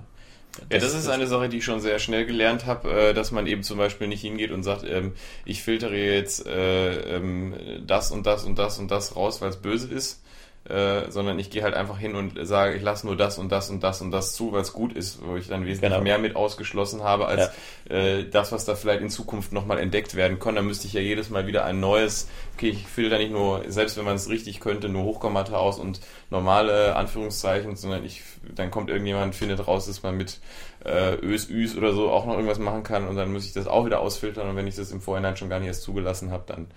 ja, 0.71 0.79
das 0.79 0.93
ist 0.93 1.07
eine 1.07 1.27
Sache, 1.27 1.49
die 1.49 1.57
ich 1.57 1.65
schon 1.65 1.79
sehr 1.79 1.99
schnell 1.99 2.25
gelernt 2.25 2.65
habe, 2.65 2.91
äh, 2.91 3.13
dass 3.13 3.31
man 3.31 3.47
eben 3.47 3.63
zum 3.63 3.77
Beispiel 3.77 4.07
nicht 4.07 4.21
hingeht 4.21 4.51
und 4.51 4.63
sagt, 4.63 4.83
ähm, 4.83 5.13
ich 5.45 5.63
filtere 5.63 5.95
jetzt 5.95 6.45
äh, 6.45 7.15
ähm, 7.15 7.55
das 7.85 8.11
und 8.11 8.25
das 8.25 8.45
und 8.45 8.57
das 8.59 8.79
und 8.79 8.91
das 8.91 9.15
raus, 9.15 9.41
weil 9.41 9.49
es 9.49 9.57
böse 9.57 9.91
ist, 9.93 10.23
äh, 10.67 11.09
sondern 11.09 11.39
ich 11.39 11.49
gehe 11.49 11.63
halt 11.63 11.73
einfach 11.73 11.97
hin 11.97 12.15
und 12.15 12.33
sage, 12.45 12.75
ich 12.75 12.83
lasse 12.83 13.07
nur 13.07 13.15
das 13.15 13.39
und 13.39 13.51
das 13.51 13.69
und 13.69 13.81
das 13.81 14.01
und 14.01 14.11
das 14.11 14.33
zu, 14.33 14.51
weil 14.51 14.61
es 14.61 14.73
gut 14.73 14.93
ist, 14.93 15.19
wo 15.25 15.35
ich 15.35 15.47
dann 15.47 15.65
wesentlich 15.65 15.91
genau. 15.91 16.03
mehr 16.03 16.19
mit 16.19 16.35
ausgeschlossen 16.35 17.03
habe, 17.03 17.25
als 17.27 17.49
ja. 17.89 17.95
äh, 17.95 18.29
das, 18.29 18.51
was 18.51 18.65
da 18.65 18.75
vielleicht 18.75 19.01
in 19.01 19.09
Zukunft 19.09 19.51
nochmal 19.51 19.79
entdeckt 19.79 20.15
werden 20.15 20.37
kann. 20.37 20.55
Da 20.55 20.61
müsste 20.61 20.85
ich 20.85 20.93
ja 20.93 21.01
jedes 21.01 21.29
Mal 21.29 21.47
wieder 21.47 21.65
ein 21.65 21.79
neues, 21.79 22.27
okay, 22.55 22.69
ich 22.69 22.85
filter 22.85 23.17
nicht 23.17 23.31
nur, 23.31 23.63
selbst 23.67 23.97
wenn 23.97 24.05
man 24.05 24.15
es 24.15 24.29
richtig 24.29 24.59
könnte, 24.59 24.89
nur 24.89 25.05
Hochkommata 25.05 25.55
aus 25.55 25.79
und 25.79 26.01
normale 26.29 26.95
Anführungszeichen, 26.95 27.75
sondern 27.75 28.05
ich, 28.05 28.21
dann 28.53 28.69
kommt 28.69 28.89
irgendjemand, 28.89 29.35
findet 29.35 29.65
raus, 29.67 29.87
dass 29.87 30.03
man 30.03 30.17
mit 30.17 30.39
äh, 30.85 31.15
Ös, 31.15 31.49
Üs 31.49 31.75
oder 31.75 31.93
so 31.93 32.09
auch 32.11 32.25
noch 32.25 32.33
irgendwas 32.33 32.59
machen 32.59 32.83
kann 32.83 33.07
und 33.07 33.15
dann 33.15 33.33
muss 33.33 33.45
ich 33.45 33.53
das 33.53 33.67
auch 33.67 33.85
wieder 33.85 34.01
ausfiltern 34.01 34.49
und 34.49 34.55
wenn 34.55 34.67
ich 34.67 34.75
das 34.75 34.91
im 34.91 35.01
Vorhinein 35.01 35.35
schon 35.35 35.49
gar 35.49 35.59
nicht 35.59 35.67
erst 35.67 35.81
zugelassen 35.81 36.31
habe, 36.31 36.43
dann 36.47 36.67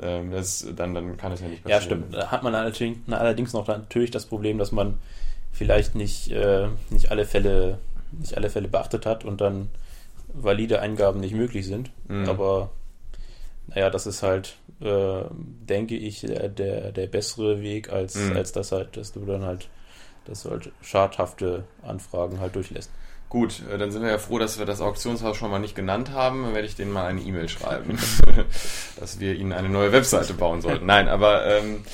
ähm, 0.00 0.30
das, 0.30 0.66
dann, 0.76 0.94
dann 0.94 1.16
kann 1.16 1.32
es 1.32 1.40
ja 1.40 1.48
nicht 1.48 1.62
passieren. 1.62 1.80
Ja, 1.80 1.84
stimmt. 1.84 2.14
Da 2.14 2.30
hat 2.30 2.42
man 2.42 2.54
allerdings 2.54 3.52
noch 3.52 3.66
natürlich 3.66 4.10
das 4.10 4.26
Problem, 4.26 4.58
dass 4.58 4.72
man 4.72 4.98
vielleicht 5.52 5.94
nicht, 5.94 6.30
äh, 6.30 6.68
nicht 6.90 7.10
alle 7.10 7.24
Fälle 7.24 7.78
nicht 8.12 8.36
alle 8.36 8.50
Fälle 8.50 8.68
beachtet 8.68 9.06
hat 9.06 9.24
und 9.24 9.40
dann 9.40 9.68
valide 10.28 10.80
Eingaben 10.80 11.20
nicht 11.20 11.34
möglich 11.34 11.66
sind. 11.66 11.90
Mhm. 12.08 12.28
Aber 12.28 12.70
naja, 13.68 13.90
das 13.90 14.06
ist 14.06 14.22
halt, 14.22 14.56
äh, 14.80 15.22
denke 15.30 15.96
ich, 15.96 16.20
der, 16.20 16.48
der, 16.48 16.92
der 16.92 17.06
bessere 17.06 17.60
Weg, 17.60 17.92
als, 17.92 18.14
mhm. 18.14 18.36
als 18.36 18.52
das 18.52 18.72
halt, 18.72 18.96
dass 18.96 19.12
du 19.12 19.24
dann 19.24 19.44
halt, 19.44 19.68
dass 20.24 20.42
du 20.42 20.50
halt 20.50 20.70
schadhafte 20.82 21.64
Anfragen 21.82 22.40
halt 22.40 22.54
durchlässt. 22.56 22.90
Gut, 23.28 23.62
äh, 23.72 23.76
dann 23.76 23.90
sind 23.90 24.02
wir 24.02 24.10
ja 24.10 24.18
froh, 24.18 24.38
dass 24.38 24.58
wir 24.58 24.66
das 24.66 24.80
Auktionshaus 24.80 25.36
schon 25.36 25.50
mal 25.50 25.58
nicht 25.58 25.74
genannt 25.74 26.12
haben. 26.12 26.44
Dann 26.44 26.54
werde 26.54 26.66
ich 26.66 26.76
denen 26.76 26.92
mal 26.92 27.06
eine 27.06 27.20
E-Mail 27.20 27.48
schreiben, 27.48 27.98
dass 29.00 29.20
wir 29.20 29.34
ihnen 29.34 29.52
eine 29.52 29.68
neue 29.68 29.92
Webseite 29.92 30.34
bauen 30.34 30.62
sollten. 30.62 30.86
Nein, 30.86 31.08
aber 31.08 31.44
ähm, 31.46 31.84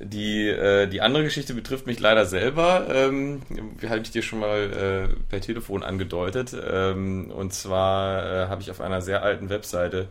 die, 0.00 0.48
äh, 0.48 0.86
die 0.86 1.00
andere 1.00 1.24
Geschichte 1.24 1.54
betrifft 1.54 1.86
mich 1.86 2.00
leider 2.00 2.24
selber. 2.24 2.86
Ähm, 2.88 3.42
habe 3.86 4.00
ich 4.00 4.12
dir 4.12 4.22
schon 4.22 4.40
mal 4.40 5.10
äh, 5.10 5.14
per 5.28 5.40
Telefon 5.40 5.82
angedeutet. 5.82 6.56
Ähm, 6.58 7.30
und 7.30 7.52
zwar 7.52 8.24
äh, 8.24 8.48
habe 8.48 8.62
ich 8.62 8.70
auf 8.70 8.80
einer 8.80 9.02
sehr 9.02 9.22
alten 9.22 9.50
Webseite 9.50 10.08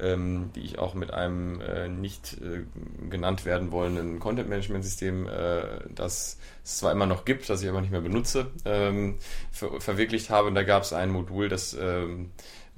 ähm, 0.00 0.50
die 0.54 0.60
ich 0.60 0.78
auch 0.78 0.94
mit 0.94 1.12
einem 1.12 1.60
äh, 1.60 1.88
nicht 1.88 2.38
äh, 2.40 2.64
genannt 3.08 3.44
werden 3.44 3.72
wollenden 3.72 4.18
Content-Management-System, 4.18 5.28
äh, 5.28 5.62
das 5.94 6.38
es 6.64 6.78
zwar 6.78 6.92
immer 6.92 7.06
noch 7.06 7.24
gibt, 7.24 7.48
das 7.48 7.62
ich 7.62 7.68
aber 7.68 7.80
nicht 7.80 7.90
mehr 7.90 8.00
benutze, 8.00 8.50
ähm, 8.64 9.18
ver 9.52 9.80
verwirklicht 9.80 10.30
habe. 10.30 10.48
Und 10.48 10.54
da 10.54 10.62
gab 10.62 10.82
es 10.82 10.92
ein 10.92 11.10
Modul, 11.10 11.48
das 11.48 11.74
ähm, 11.74 12.30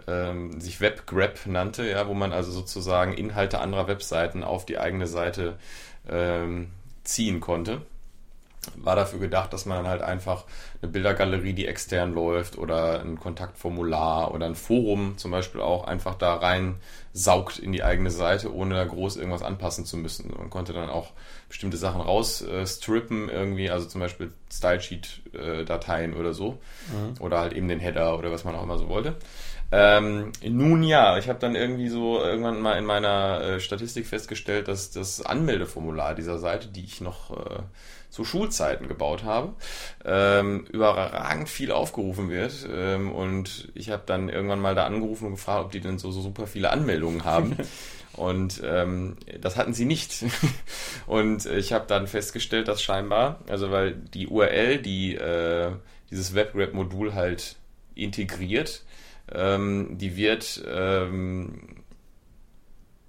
ähm, 0.06 0.61
sich 0.61 0.80
WebGrab 0.80 1.46
nannte, 1.46 1.88
ja, 1.88 2.06
wo 2.08 2.14
man 2.14 2.32
also 2.32 2.50
sozusagen 2.50 3.14
Inhalte 3.14 3.61
anderer 3.61 3.88
Webseiten 3.88 4.44
auf 4.44 4.66
die 4.66 4.78
eigene 4.78 5.06
Seite 5.06 5.58
ähm, 6.08 6.68
ziehen 7.04 7.40
konnte 7.40 7.82
war 8.75 8.96
dafür 8.96 9.18
gedacht, 9.18 9.52
dass 9.52 9.66
man 9.66 9.78
dann 9.78 9.87
halt 9.87 10.02
einfach 10.02 10.44
eine 10.83 10.90
Bildergalerie, 10.90 11.52
die 11.52 11.66
extern 11.66 12.14
läuft 12.14 12.59
oder 12.59 13.00
ein 13.00 13.18
Kontaktformular 13.18 14.33
oder 14.35 14.47
ein 14.47 14.54
Forum 14.54 15.16
zum 15.16 15.30
Beispiel 15.30 15.61
auch 15.61 15.85
einfach 15.85 16.14
da 16.14 16.35
rein 16.35 16.76
saugt 17.12 17.59
in 17.59 17.73
die 17.73 17.83
eigene 17.83 18.11
Seite, 18.11 18.54
ohne 18.54 18.75
da 18.75 18.85
groß 18.85 19.16
irgendwas 19.16 19.42
anpassen 19.42 19.87
zu 19.87 19.97
müssen. 19.97 20.35
Man 20.37 20.50
konnte 20.50 20.73
dann 20.73 20.90
auch 20.90 21.12
bestimmte 21.49 21.78
Sachen 21.78 22.00
rausstrippen 22.00 23.28
äh, 23.28 23.33
irgendwie, 23.33 23.71
also 23.71 23.87
zum 23.87 24.00
Beispiel 24.00 24.33
Stylesheet-Dateien 24.52 26.12
äh, 26.12 26.16
oder 26.16 26.35
so 26.35 26.59
mhm. 26.92 27.14
oder 27.21 27.40
halt 27.40 27.54
eben 27.54 27.68
den 27.68 27.80
Header 27.80 28.18
oder 28.18 28.30
was 28.30 28.45
man 28.45 28.54
auch 28.54 28.62
immer 28.62 28.78
so 28.78 28.88
wollte. 28.88 29.16
Ähm, 29.73 30.30
nun 30.45 30.83
ja, 30.85 31.18
ich 31.18 31.28
habe 31.28 31.40
dann 31.40 31.56
irgendwie 31.56 31.88
so 31.88 32.21
irgendwann 32.21 32.61
mal 32.61 32.78
in 32.78 32.85
meiner 32.85 33.40
äh, 33.40 33.61
Statistik 33.61 34.06
festgestellt, 34.06 34.68
dass 34.68 34.92
das 34.92 35.25
Anmeldeformular 35.25 36.14
dieser 36.14 36.38
Seite, 36.38 36.68
die 36.68 36.85
ich 36.85 37.00
noch 37.00 37.30
äh, 37.30 37.62
zu 38.09 38.25
Schulzeiten 38.25 38.87
gebaut 38.87 39.25
habe, 39.25 39.54
ähm, 40.04 40.65
überragend 40.70 41.49
viel 41.49 41.73
aufgerufen 41.73 42.28
wird. 42.28 42.68
Ähm, 42.73 43.12
und 43.12 43.68
ich 43.75 43.90
habe 43.90 44.02
dann 44.06 44.28
irgendwann 44.28 44.61
mal 44.61 44.75
da 44.75 44.87
angerufen 44.87 45.26
und 45.26 45.32
gefragt, 45.32 45.66
ob 45.66 45.73
die 45.73 45.80
denn 45.80 45.99
so, 45.99 46.11
so 46.11 46.20
super 46.20 46.46
viele 46.46 46.70
Anmeldungen 46.70 47.25
haben. 47.25 47.56
Und 48.16 48.62
ähm, 48.64 49.16
das 49.42 49.56
hatten 49.56 49.75
sie 49.75 49.85
nicht. 49.85 50.25
und 51.06 51.44
ich 51.44 51.75
habe 51.75 51.85
dann 51.87 52.06
festgestellt, 52.06 52.66
dass 52.66 52.82
scheinbar, 52.82 53.40
also 53.46 53.70
weil 53.70 53.92
die 53.92 54.26
URL, 54.26 54.78
die 54.78 55.16
äh, 55.16 55.73
dieses 56.11 56.35
WebGrab-Modul 56.35 57.12
halt 57.12 57.56
integriert, 57.94 58.85
ähm, 59.30 59.99
die 59.99 60.16
wird 60.16 60.62
ähm, 60.66 61.75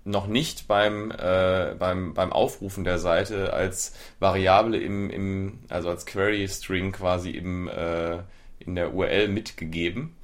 noch 0.08 0.28
nicht 0.28 0.68
beim, 0.68 1.12
äh, 1.12 1.76
beim, 1.78 2.14
beim 2.14 2.32
Aufrufen 2.32 2.84
der 2.84 2.98
Seite 2.98 3.54
als 3.54 3.94
Variable 4.20 4.78
im, 4.78 5.10
im 5.10 5.60
also 5.70 5.90
als 5.90 6.06
Query 6.06 6.48
String 6.48 6.94
quasi 6.94 7.32
im, 7.32 7.68
äh, 7.68 8.20
in 8.60 8.76
der 8.76 8.94
URL 8.94 9.28
mitgegeben. 9.28 10.16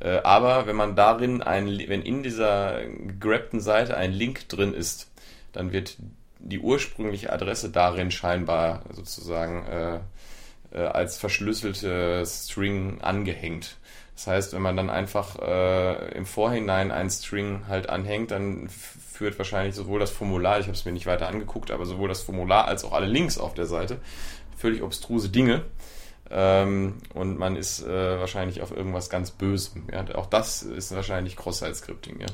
Äh, 0.00 0.18
aber 0.22 0.66
wenn 0.66 0.76
man 0.76 0.96
darin 0.96 1.42
ein, 1.42 1.66
wenn 1.88 2.02
in 2.02 2.22
dieser 2.22 2.84
gegrabten 2.84 3.60
Seite 3.60 3.96
ein 3.96 4.12
Link 4.12 4.48
drin 4.48 4.74
ist, 4.74 5.10
dann 5.52 5.72
wird 5.72 5.96
die 6.38 6.60
ursprüngliche 6.60 7.32
Adresse 7.32 7.70
darin 7.70 8.10
scheinbar 8.10 8.84
sozusagen 8.90 9.66
äh, 9.66 10.00
äh, 10.72 10.86
als 10.86 11.18
verschlüsselte 11.18 12.24
String 12.26 13.00
angehängt. 13.00 13.76
Das 14.14 14.26
heißt, 14.26 14.52
wenn 14.52 14.62
man 14.62 14.76
dann 14.76 14.90
einfach 14.90 15.38
äh, 15.38 16.14
im 16.14 16.26
Vorhinein 16.26 16.90
einen 16.90 17.10
String 17.10 17.62
halt 17.68 17.88
anhängt, 17.88 18.30
dann 18.30 18.68
führt 18.68 19.38
wahrscheinlich 19.38 19.74
sowohl 19.74 20.00
das 20.00 20.10
Formular, 20.10 20.60
ich 20.60 20.66
habe 20.66 20.76
es 20.76 20.84
mir 20.84 20.92
nicht 20.92 21.06
weiter 21.06 21.28
angeguckt, 21.28 21.70
aber 21.70 21.86
sowohl 21.86 22.08
das 22.08 22.22
Formular 22.22 22.66
als 22.66 22.84
auch 22.84 22.92
alle 22.92 23.06
Links 23.06 23.38
auf 23.38 23.54
der 23.54 23.66
Seite 23.66 23.98
völlig 24.56 24.82
obstruse 24.82 25.28
Dinge. 25.28 25.62
Ähm, 26.30 26.98
und 27.14 27.38
man 27.38 27.56
ist 27.56 27.84
äh, 27.84 28.18
wahrscheinlich 28.18 28.62
auf 28.62 28.74
irgendwas 28.74 29.10
ganz 29.10 29.32
Bösem. 29.32 29.88
Ja? 29.92 30.04
Auch 30.14 30.26
das 30.26 30.62
ist 30.62 30.94
wahrscheinlich 30.94 31.36
Cross-Site-Scripting. 31.36 32.20
Ja? 32.20 32.26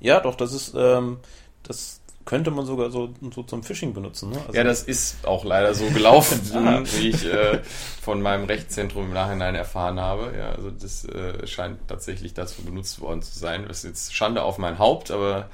ja, 0.00 0.20
doch, 0.20 0.36
das 0.36 0.52
ist, 0.52 0.74
ähm, 0.76 1.18
das 1.62 2.01
könnte 2.24 2.50
man 2.50 2.66
sogar 2.66 2.90
so, 2.90 3.12
so 3.34 3.42
zum 3.42 3.62
Phishing 3.62 3.94
benutzen. 3.94 4.30
Ne? 4.30 4.38
Also 4.38 4.52
ja, 4.52 4.64
das 4.64 4.82
ist 4.82 5.26
auch 5.26 5.44
leider 5.44 5.74
so 5.74 5.86
gelaufen, 5.86 6.40
wie 6.96 7.08
ich 7.08 7.24
äh, 7.24 7.60
von 8.00 8.22
meinem 8.22 8.44
Rechtszentrum 8.44 9.06
im 9.06 9.12
Nachhinein 9.12 9.54
erfahren 9.54 10.00
habe. 10.00 10.32
Ja, 10.36 10.50
also 10.50 10.70
das 10.70 11.04
äh, 11.04 11.46
scheint 11.46 11.88
tatsächlich 11.88 12.34
dazu 12.34 12.62
benutzt 12.62 13.00
worden 13.00 13.22
zu 13.22 13.38
sein. 13.38 13.66
Das 13.66 13.78
ist 13.78 13.84
jetzt 13.84 14.14
Schande 14.14 14.42
auf 14.42 14.58
mein 14.58 14.78
Haupt, 14.78 15.10
aber 15.10 15.48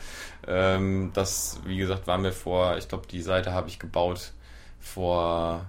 ähm, 0.46 1.10
das, 1.14 1.60
wie 1.64 1.78
gesagt, 1.78 2.06
war 2.06 2.18
mir 2.18 2.32
vor, 2.32 2.76
ich 2.76 2.88
glaube, 2.88 3.06
die 3.06 3.22
Seite 3.22 3.52
habe 3.52 3.68
ich 3.68 3.78
gebaut 3.78 4.32
vor, 4.80 5.66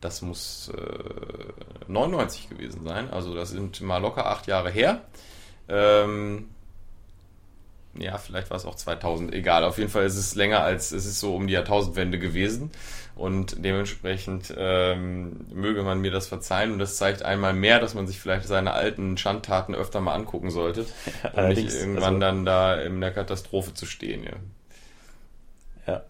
das 0.00 0.22
muss 0.22 0.70
äh, 0.74 1.88
99 1.88 2.48
gewesen 2.48 2.84
sein. 2.84 3.10
Also 3.10 3.34
das 3.34 3.50
sind 3.50 3.80
mal 3.80 3.98
locker 3.98 4.26
acht 4.26 4.46
Jahre 4.46 4.70
her. 4.70 5.02
Ähm, 5.68 6.48
ja, 8.00 8.18
vielleicht 8.18 8.50
war 8.50 8.56
es 8.56 8.64
auch 8.64 8.74
2000, 8.74 9.34
egal. 9.34 9.64
Auf 9.64 9.78
jeden 9.78 9.90
Fall 9.90 10.04
ist 10.04 10.16
es 10.16 10.34
länger 10.34 10.60
als, 10.60 10.92
es 10.92 11.06
ist 11.06 11.20
so 11.20 11.34
um 11.34 11.46
die 11.46 11.54
Jahrtausendwende 11.54 12.18
gewesen. 12.18 12.70
Und 13.14 13.64
dementsprechend 13.64 14.54
ähm, 14.56 15.46
möge 15.50 15.82
man 15.82 16.00
mir 16.00 16.10
das 16.10 16.26
verzeihen. 16.28 16.72
Und 16.72 16.78
das 16.78 16.96
zeigt 16.96 17.22
einmal 17.22 17.54
mehr, 17.54 17.80
dass 17.80 17.94
man 17.94 18.06
sich 18.06 18.20
vielleicht 18.20 18.46
seine 18.46 18.72
alten 18.72 19.16
Schandtaten 19.16 19.74
öfter 19.74 20.00
mal 20.00 20.14
angucken 20.14 20.50
sollte. 20.50 20.84
Um 21.32 21.48
nicht 21.48 21.74
irgendwann 21.74 22.14
also, 22.14 22.20
dann 22.20 22.44
da 22.44 22.74
in 22.74 23.00
der 23.00 23.12
Katastrophe 23.12 23.72
zu 23.72 23.86
stehen. 23.86 24.24
Ja. 25.86 25.92
ja. 25.94 26.02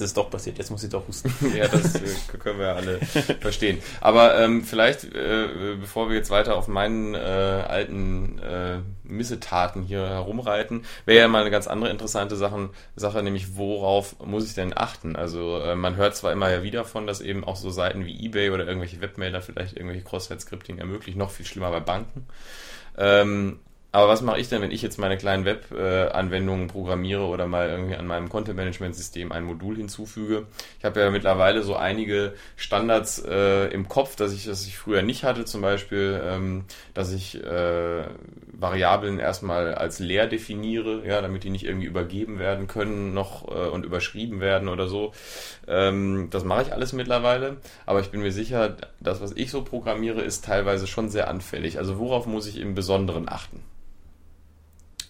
Das 0.00 0.08
ist 0.08 0.16
doch 0.16 0.30
passiert, 0.30 0.58
jetzt 0.58 0.70
muss 0.70 0.82
ich 0.82 0.90
doch 0.90 1.06
husten. 1.06 1.32
ja, 1.56 1.68
das 1.68 2.00
können 2.38 2.58
wir 2.58 2.74
alle 2.74 2.98
verstehen. 3.40 3.80
Aber 4.00 4.38
ähm, 4.38 4.64
vielleicht, 4.64 5.04
äh, 5.04 5.76
bevor 5.80 6.08
wir 6.08 6.16
jetzt 6.16 6.30
weiter 6.30 6.56
auf 6.56 6.68
meinen 6.68 7.14
äh, 7.14 7.18
alten 7.18 8.38
äh, 8.38 8.78
Missetaten 9.04 9.82
hier 9.82 10.06
herumreiten, 10.06 10.84
wäre 11.04 11.20
ja 11.20 11.28
mal 11.28 11.40
eine 11.40 11.50
ganz 11.50 11.66
andere 11.66 11.90
interessante 11.90 12.36
Sache, 12.36 12.70
Sache, 12.96 13.22
nämlich 13.22 13.56
worauf 13.56 14.18
muss 14.24 14.46
ich 14.46 14.54
denn 14.54 14.76
achten? 14.76 15.16
Also 15.16 15.58
äh, 15.60 15.74
man 15.74 15.96
hört 15.96 16.16
zwar 16.16 16.32
immer 16.32 16.50
ja 16.50 16.62
wieder 16.62 16.84
von, 16.84 17.06
dass 17.06 17.20
eben 17.20 17.44
auch 17.44 17.56
so 17.56 17.70
Seiten 17.70 18.04
wie 18.06 18.24
eBay 18.26 18.50
oder 18.50 18.66
irgendwelche 18.66 19.00
Webmailer 19.00 19.42
vielleicht 19.42 19.76
irgendwelche 19.76 20.04
Cross-Site-Scripting 20.04 20.78
ermöglichen, 20.78 21.18
noch 21.18 21.30
viel 21.30 21.46
schlimmer 21.46 21.70
bei 21.70 21.80
Banken. 21.80 22.26
Ähm, 22.96 23.60
aber 23.90 24.08
was 24.08 24.20
mache 24.20 24.38
ich 24.38 24.50
denn, 24.50 24.60
wenn 24.60 24.70
ich 24.70 24.82
jetzt 24.82 24.98
meine 24.98 25.16
kleinen 25.16 25.46
Web-Anwendungen 25.46 26.68
programmiere 26.68 27.22
oder 27.22 27.46
mal 27.46 27.70
irgendwie 27.70 27.96
an 27.96 28.06
meinem 28.06 28.28
Content-Management-System 28.28 29.32
ein 29.32 29.44
Modul 29.44 29.76
hinzufüge? 29.76 30.46
Ich 30.78 30.84
habe 30.84 31.00
ja 31.00 31.10
mittlerweile 31.10 31.62
so 31.62 31.74
einige 31.74 32.34
Standards 32.56 33.24
äh, 33.26 33.68
im 33.68 33.88
Kopf, 33.88 34.14
dass 34.14 34.34
ich, 34.34 34.44
das 34.44 34.66
ich 34.66 34.76
früher 34.76 35.00
nicht 35.00 35.24
hatte, 35.24 35.46
zum 35.46 35.62
Beispiel, 35.62 36.20
ähm, 36.22 36.64
dass 36.92 37.12
ich 37.12 37.42
äh, 37.42 38.04
Variablen 38.52 39.18
erstmal 39.18 39.74
als 39.74 40.00
leer 40.00 40.26
definiere, 40.26 41.06
ja, 41.06 41.22
damit 41.22 41.44
die 41.44 41.50
nicht 41.50 41.64
irgendwie 41.64 41.86
übergeben 41.86 42.38
werden 42.38 42.66
können 42.66 43.14
noch 43.14 43.48
äh, 43.48 43.68
und 43.68 43.86
überschrieben 43.86 44.40
werden 44.40 44.68
oder 44.68 44.88
so. 44.88 45.12
Ähm, 45.66 46.28
das 46.30 46.44
mache 46.44 46.60
ich 46.60 46.72
alles 46.74 46.92
mittlerweile, 46.92 47.56
aber 47.86 48.00
ich 48.00 48.10
bin 48.10 48.20
mir 48.20 48.32
sicher, 48.32 48.76
das, 49.00 49.22
was 49.22 49.32
ich 49.32 49.50
so 49.50 49.62
programmiere, 49.64 50.20
ist 50.20 50.44
teilweise 50.44 50.86
schon 50.86 51.08
sehr 51.08 51.28
anfällig. 51.28 51.78
Also 51.78 51.98
worauf 51.98 52.26
muss 52.26 52.46
ich 52.46 52.58
im 52.58 52.74
Besonderen 52.74 53.30
achten? 53.30 53.62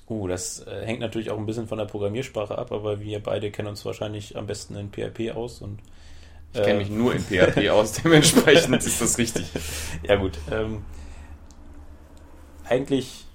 Uh, 0.08 0.26
das 0.26 0.66
äh, 0.66 0.86
hängt 0.86 1.00
natürlich 1.00 1.30
auch 1.30 1.36
ein 1.38 1.44
bisschen 1.44 1.68
von 1.68 1.76
der 1.76 1.84
Programmiersprache 1.84 2.56
ab, 2.56 2.72
aber 2.72 3.00
wir 3.00 3.22
beide 3.22 3.50
kennen 3.50 3.68
uns 3.68 3.84
wahrscheinlich 3.84 4.36
am 4.36 4.46
besten 4.46 4.74
in 4.76 4.90
PHP 4.90 5.36
aus 5.36 5.60
und 5.60 5.80
ich 6.54 6.62
kenne 6.62 6.78
mich 6.78 6.88
nur 6.88 7.14
in 7.14 7.20
PHP 7.20 7.68
aus, 7.68 7.92
dementsprechend 8.04 8.82
ist 8.82 9.00
das 9.00 9.18
richtig. 9.18 9.46
Ja 10.02 10.16
gut. 10.16 10.38
Ähm, 10.50 10.82
eigentlich 12.64 13.26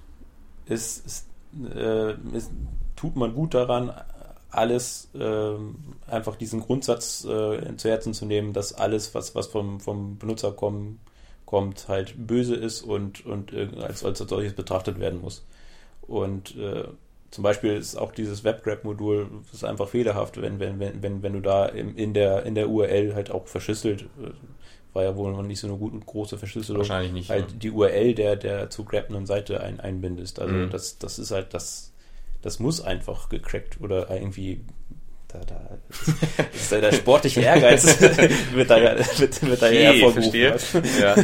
ist, 0.66 1.06
ist, 1.06 1.28
äh, 1.74 2.14
ist, 2.36 2.50
tut 2.96 3.14
man 3.14 3.34
gut 3.34 3.54
daran, 3.54 3.92
alles 4.50 5.10
äh, 5.14 5.54
einfach 6.10 6.36
diesen 6.36 6.60
Grundsatz 6.60 7.24
äh, 7.24 7.76
zu 7.76 7.88
Herzen 7.88 8.14
zu 8.14 8.26
nehmen, 8.26 8.52
dass 8.52 8.72
alles, 8.72 9.14
was, 9.14 9.34
was 9.34 9.46
vom, 9.46 9.80
vom 9.80 10.18
Benutzer 10.18 10.52
kommen, 10.52 11.00
kommt, 11.44 11.88
halt 11.88 12.14
böse 12.16 12.54
ist 12.54 12.82
und, 12.82 13.24
und 13.26 13.52
als, 13.80 14.04
als 14.04 14.18
solches 14.18 14.54
betrachtet 14.54 14.98
werden 14.98 15.20
muss. 15.20 15.44
Und 16.06 16.56
äh, 16.56 16.84
zum 17.30 17.42
Beispiel 17.42 17.76
ist 17.76 17.96
auch 17.96 18.12
dieses 18.12 18.44
WebGrab-Modul 18.44 19.28
einfach 19.62 19.88
fehlerhaft, 19.88 20.40
wenn, 20.40 20.60
wenn, 20.60 20.78
wenn, 20.78 21.02
wenn, 21.02 21.22
wenn 21.22 21.32
du 21.32 21.40
da 21.40 21.66
in, 21.66 21.96
in, 21.96 22.14
der, 22.14 22.44
in 22.44 22.54
der 22.54 22.68
URL 22.68 23.14
halt 23.14 23.30
auch 23.30 23.48
verschlüsselt, 23.48 24.02
äh, 24.02 24.30
war 24.92 25.02
ja 25.02 25.16
wohl 25.16 25.32
noch 25.32 25.42
nicht 25.42 25.58
so 25.58 25.66
eine 25.66 25.76
gute, 25.76 25.98
große 25.98 26.38
Verschlüsselung. 26.38 26.80
Wahrscheinlich 26.80 27.12
nicht. 27.12 27.30
Halt 27.30 27.50
ja. 27.50 27.58
die 27.58 27.70
URL 27.70 28.14
der, 28.14 28.36
der 28.36 28.70
zu 28.70 28.84
grabbenden 28.84 29.26
Seite 29.26 29.60
ein, 29.60 29.80
einbindest. 29.80 30.38
Also 30.38 30.54
mhm. 30.54 30.70
das, 30.70 30.98
das 30.98 31.18
ist 31.18 31.32
halt, 31.32 31.52
das, 31.52 31.92
das 32.42 32.60
muss 32.60 32.80
einfach 32.80 33.28
gecrackt 33.28 33.80
oder 33.80 34.08
irgendwie 34.10 34.60
da, 35.34 35.44
da 35.44 36.44
ist 36.54 36.72
der, 36.72 36.80
der 36.80 36.92
sportliche 36.92 37.40
Ehrgeiz 37.40 37.84
wird 38.52 38.70
da 38.70 38.76
wird, 38.76 39.42
wird 39.42 39.62
da 39.62 39.70
ja 39.70 39.92
hervorgerufen. 39.92 40.82
Ja. 41.00 41.16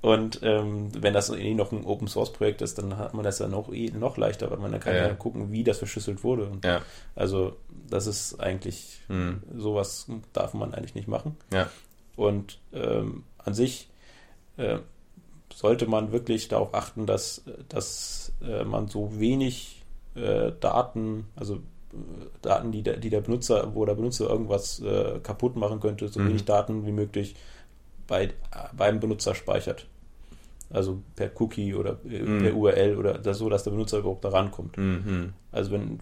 Und 0.00 0.40
ähm, 0.42 0.90
wenn 0.94 1.12
das 1.12 1.30
eh 1.30 1.54
noch 1.54 1.72
ein 1.72 1.84
Open 1.84 2.08
Source 2.08 2.32
Projekt 2.32 2.62
ist, 2.62 2.78
dann 2.78 2.96
hat 2.96 3.14
man 3.14 3.24
das 3.24 3.40
ja 3.40 3.48
noch 3.48 3.72
eh, 3.72 3.90
noch 3.90 4.16
leichter, 4.16 4.50
weil 4.50 4.58
man 4.58 4.72
dann 4.72 4.80
kann 4.80 4.94
ja. 4.94 5.08
ja 5.08 5.14
gucken, 5.14 5.50
wie 5.50 5.64
das 5.64 5.78
verschlüsselt 5.78 6.22
wurde. 6.22 6.46
Und 6.46 6.64
ja. 6.64 6.82
Also 7.14 7.56
das 7.88 8.06
ist 8.06 8.40
eigentlich 8.40 9.00
hm. 9.08 9.42
sowas 9.56 10.06
darf 10.32 10.54
man 10.54 10.72
eigentlich 10.74 10.94
nicht 10.94 11.08
machen. 11.08 11.36
Ja. 11.52 11.68
Und 12.16 12.58
ähm, 12.72 13.24
an 13.38 13.54
sich 13.54 13.88
äh, 14.56 14.78
sollte 15.54 15.86
man 15.86 16.12
wirklich 16.12 16.48
darauf 16.48 16.74
achten, 16.74 17.06
dass, 17.06 17.42
dass 17.68 18.32
äh, 18.42 18.64
man 18.64 18.88
so 18.88 19.18
wenig 19.18 19.84
äh, 20.14 20.52
Daten, 20.60 21.26
also 21.36 21.60
Daten, 22.42 22.72
die 22.72 22.82
der, 22.82 22.96
die 22.96 23.10
der 23.10 23.20
Benutzer, 23.20 23.74
wo 23.74 23.84
der 23.84 23.94
Benutzer 23.94 24.28
irgendwas 24.28 24.80
äh, 24.80 25.18
kaputt 25.22 25.56
machen 25.56 25.80
könnte, 25.80 26.08
so 26.08 26.20
mhm. 26.20 26.28
wenig 26.28 26.44
Daten 26.44 26.86
wie 26.86 26.92
möglich 26.92 27.34
bei, 28.06 28.30
beim 28.76 29.00
Benutzer 29.00 29.34
speichert. 29.34 29.86
Also 30.70 31.00
per 31.16 31.30
Cookie 31.40 31.74
oder 31.74 31.98
mhm. 32.04 32.42
per 32.42 32.54
URL 32.54 32.96
oder 32.96 33.18
das 33.18 33.38
so, 33.38 33.48
dass 33.48 33.64
der 33.64 33.70
Benutzer 33.70 33.98
überhaupt 33.98 34.24
da 34.24 34.30
rankommt. 34.30 34.76
Mhm. 34.76 35.32
Also 35.50 35.72
wenn 35.72 35.98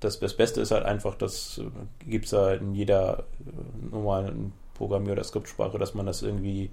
das, 0.00 0.18
das 0.18 0.36
Beste 0.36 0.60
ist 0.60 0.70
halt 0.70 0.84
einfach, 0.84 1.14
das 1.14 1.60
gibt 2.06 2.26
es 2.26 2.30
ja 2.32 2.52
in 2.52 2.74
jeder 2.74 3.24
äh, 3.40 3.90
normalen 3.90 4.52
Programmier- 4.74 5.12
oder 5.12 5.24
Skriptsprache, 5.24 5.78
dass 5.78 5.94
man 5.94 6.06
das 6.06 6.22
irgendwie 6.22 6.70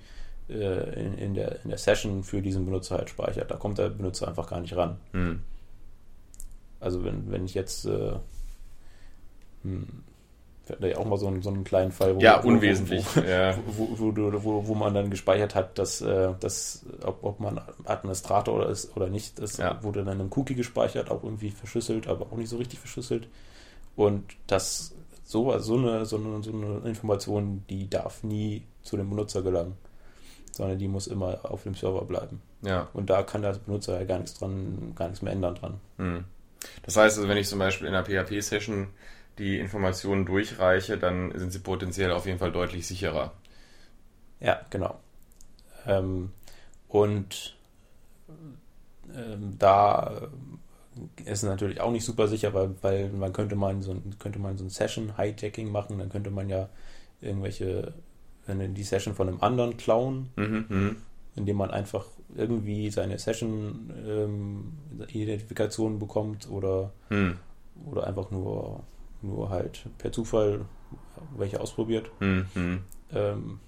äh, 0.50 1.06
in, 1.06 1.18
in, 1.18 1.34
der, 1.34 1.64
in 1.64 1.70
der 1.70 1.78
Session 1.78 2.24
für 2.24 2.42
diesen 2.42 2.66
Benutzer 2.66 2.98
halt 2.98 3.10
speichert. 3.10 3.52
Da 3.52 3.56
kommt 3.56 3.78
der 3.78 3.90
Benutzer 3.90 4.28
einfach 4.28 4.50
gar 4.50 4.62
nicht 4.62 4.76
ran. 4.76 4.98
Mhm. 5.12 5.40
Also 6.80 7.04
wenn, 7.04 7.32
wenn 7.32 7.46
ich 7.46 7.54
jetzt 7.54 7.86
äh, 7.86 8.14
hm, 9.68 9.88
wir 10.68 10.76
hatten 10.76 10.86
ja 10.86 10.98
auch 10.98 11.06
mal 11.06 11.18
so 11.18 11.28
einen, 11.28 11.42
so 11.42 11.50
einen 11.50 11.64
kleinen 11.64 11.92
Fall, 11.92 12.16
wo, 12.16 12.20
ja, 12.20 12.40
unwesentlich. 12.42 13.06
Wo, 13.16 13.22
wo, 13.22 13.26
ja. 13.26 13.58
wo, 13.66 14.44
wo, 14.44 14.68
wo, 14.68 14.76
man 14.76 14.94
dann 14.94 15.10
gespeichert 15.10 15.56
hat, 15.56 15.80
dass, 15.80 16.02
äh, 16.02 16.34
dass 16.40 16.86
ob, 17.04 17.24
ob 17.24 17.40
man 17.40 17.62
Administrator 17.86 18.56
oder 18.56 18.70
ist 18.70 18.96
oder 18.96 19.08
nicht, 19.08 19.40
das 19.40 19.58
ja. 19.58 19.82
wurde 19.84 20.04
dann 20.04 20.20
im 20.20 20.30
Cookie 20.36 20.56
gespeichert, 20.56 21.10
auch 21.10 21.24
irgendwie 21.24 21.52
verschlüsselt, 21.52 22.08
aber 22.08 22.26
auch 22.26 22.38
nicht 22.38 22.50
so 22.50 22.58
richtig 22.58 22.80
verschlüsselt. 22.80 23.30
Und 23.96 24.24
das 24.48 24.94
so, 25.24 25.58
so, 25.60 25.78
eine, 25.78 26.06
so, 26.06 26.18
eine, 26.18 26.44
so 26.44 26.52
eine 26.52 26.88
Information, 26.88 27.64
die 27.70 27.90
darf 27.90 28.24
nie 28.24 28.63
zu 28.82 28.98
dem 28.98 29.10
Benutzer 29.10 29.41
gelangen, 29.41 29.78
sondern 30.52 30.78
die 30.78 30.88
muss 30.88 31.08
immer 31.08 31.39
auf 31.44 31.63
dem 31.63 31.76
Server 31.76 32.06
bleiben. 32.06 32.41
Ja. 32.62 32.88
Und 32.94 33.10
da 33.10 33.24
kann 33.24 33.41
der 33.41 33.54
Benutzer 33.54 34.00
ja 34.00 34.06
gar 34.06 34.20
nichts 34.20 34.38
dran, 34.38 34.94
gar 34.96 35.08
nichts 35.08 35.22
mehr 35.22 35.34
ändern 35.34 35.56
dran. 35.56 35.80
Hm. 35.98 36.24
Das 36.84 36.98
heißt 36.98 37.18
also, 37.18 37.30
wenn 37.30 37.38
ich 37.38 37.48
zum 37.48 37.60
Beispiel 37.60 37.88
in 37.88 37.94
einer 37.94 38.06
PHP-Session 38.06 38.88
die 39.38 39.60
Informationen 39.60 40.26
durchreiche, 40.26 40.97
dann 40.97 41.38
sind 41.38 41.52
sie 41.52 41.60
potenziell 41.60 42.12
auf 42.12 42.26
jeden 42.26 42.39
Fall 42.39 42.52
deutlich 42.52 42.88
sicherer. 42.88 43.34
Ja, 44.39 44.62
genau. 44.69 45.00
Ähm, 45.86 46.32
und 46.88 47.56
ähm, 49.15 49.56
da 49.58 50.30
ist 51.26 51.43
es 51.43 51.43
natürlich 51.43 51.82
auch 51.82 51.91
nicht 51.91 52.06
super 52.06 52.28
sicher, 52.28 52.54
weil, 52.54 52.76
weil 52.82 53.10
man 53.10 53.34
könnte 53.34 53.56
man 53.56 53.82
so 53.82 53.95
könnte 54.19 54.39
man 54.39 54.58
so 54.58 54.65
ein 54.65 54.69
Session 54.69 55.17
Hijacking 55.17 55.71
machen, 55.71 56.00
dann 56.00 56.10
könnte 56.10 56.32
man 56.32 56.50
ja 56.50 56.69
irgendwelche 57.21 57.93
die 58.47 58.84
Session 58.84 59.13
von 59.13 59.28
einem 59.28 59.41
anderen 59.41 59.76
klauen, 59.76 60.30
mhm, 60.38 60.65
mhm. 60.69 60.95
indem 61.36 61.58
man 61.58 61.71
einfach 61.71 62.06
irgendwie 62.36 62.89
seine 62.89 63.19
Session 63.19 63.93
ähm, 64.08 64.71
Identifikation 65.10 66.00
bekommt 66.00 66.50
oder 66.50 66.93
mhm. 67.10 67.38
oder 67.86 68.08
einfach 68.08 68.32
nur 68.32 68.84
nur 69.28 69.50
halt 69.50 69.86
per 69.98 70.12
Zufall 70.12 70.66
welche 71.36 71.60
ausprobiert. 71.60 72.10
Mhm. 72.20 72.84
Ähm, 73.12 73.60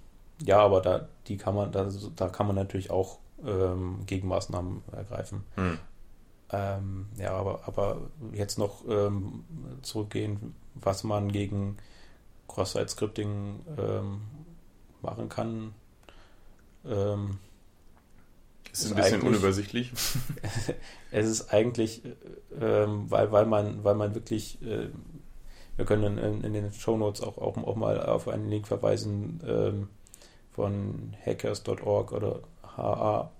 ja, 0.41 0.59
aber 0.59 0.81
da, 0.81 1.07
die 1.27 1.37
kann 1.37 1.55
man, 1.55 1.71
da, 1.71 1.89
da 2.15 2.29
kann 2.29 2.47
man 2.47 2.55
natürlich 2.55 2.91
auch 2.91 3.19
ähm, 3.45 4.05
Gegenmaßnahmen 4.05 4.83
ergreifen. 4.91 5.43
Mhm. 5.55 5.77
Ähm, 6.51 7.05
ja, 7.17 7.33
aber, 7.33 7.61
aber 7.65 8.09
jetzt 8.33 8.57
noch 8.57 8.83
ähm, 8.87 9.43
zurückgehen, 9.81 10.55
was 10.75 11.03
man 11.03 11.31
gegen 11.31 11.77
Cross-Site-Scripting 12.47 13.59
ähm, 13.77 14.21
machen 15.01 15.29
kann. 15.29 15.73
Ähm, 16.85 17.37
ist, 18.71 18.85
ist 18.85 18.91
ein 18.91 18.97
bisschen 18.97 19.21
unübersichtlich. 19.21 19.91
es 21.11 21.27
ist 21.27 21.53
eigentlich, 21.53 22.01
ähm, 22.59 23.09
weil, 23.09 23.31
weil 23.31 23.45
man, 23.45 23.83
weil 23.83 23.95
man 23.95 24.15
wirklich 24.15 24.61
äh, 24.63 24.89
wir 25.79 25.85
können 25.85 26.17
in, 26.17 26.43
in 26.43 26.51
den 26.51 26.73
Show 26.73 26.97
Notes 26.97 27.21
auch, 27.21 27.37
auch, 27.37 27.55
auch, 27.55 27.77
mal 27.77 28.03
auf 28.03 28.27
einen 28.27 28.49
Link 28.49 28.67
verweisen 28.67 29.39
ähm, 29.47 29.87
von 30.51 31.15
hackers.org 31.25 32.11
oder 32.11 32.41
ha.ckers.org. 32.75 33.31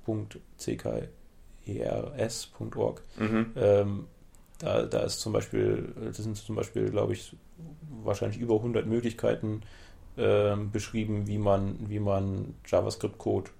Mhm. 3.17 3.52
Ähm, 3.58 4.08
da, 4.58 4.84
da 4.84 4.99
ist 4.99 5.19
zum 5.19 5.34
Beispiel, 5.34 5.93
das 6.02 6.15
sind 6.15 6.38
zum 6.38 6.56
Beispiel, 6.56 6.89
glaube 6.89 7.12
ich, 7.12 7.36
wahrscheinlich 8.06 8.39
über 8.39 8.56
100 8.56 8.86
Möglichkeiten 8.88 9.63
ähm, 10.17 10.71
beschrieben, 10.71 11.28
wie 11.28 11.39
man, 11.39 11.89
wie 11.89 11.99
man 11.99 12.56
JavaScript-Code 12.65 13.52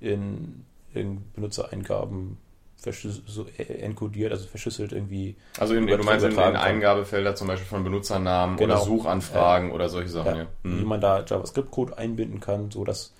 in, 0.00 0.64
in 0.92 1.22
Benutzereingaben 1.32 2.38
so 2.76 3.46
äh, 3.58 3.62
enkodiert, 3.62 4.32
also 4.32 4.46
verschlüsselt 4.46 4.92
irgendwie. 4.92 5.36
Also 5.58 5.74
in, 5.74 5.86
du 5.86 5.98
meinst 5.98 6.24
in, 6.24 6.32
in 6.32 6.38
Eingabefelder 6.38 7.34
zum 7.34 7.48
Beispiel 7.48 7.66
von 7.66 7.82
Benutzernamen 7.82 8.56
genau. 8.56 8.74
oder 8.74 8.84
Suchanfragen 8.84 9.70
äh, 9.70 9.74
oder 9.74 9.88
solche 9.88 10.10
Sachen, 10.10 10.36
ja. 10.36 10.46
Hm. 10.62 10.80
Wie 10.80 10.84
man 10.84 11.00
da 11.00 11.24
JavaScript-Code 11.24 11.98
einbinden 11.98 12.40
kann, 12.40 12.70
sodass 12.70 13.14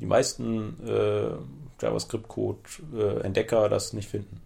die 0.00 0.06
meisten 0.06 0.76
äh, 0.86 1.30
JavaScript-Code-Entdecker 1.80 3.66
äh, 3.66 3.68
das 3.68 3.92
nicht 3.92 4.08
finden. 4.08 4.40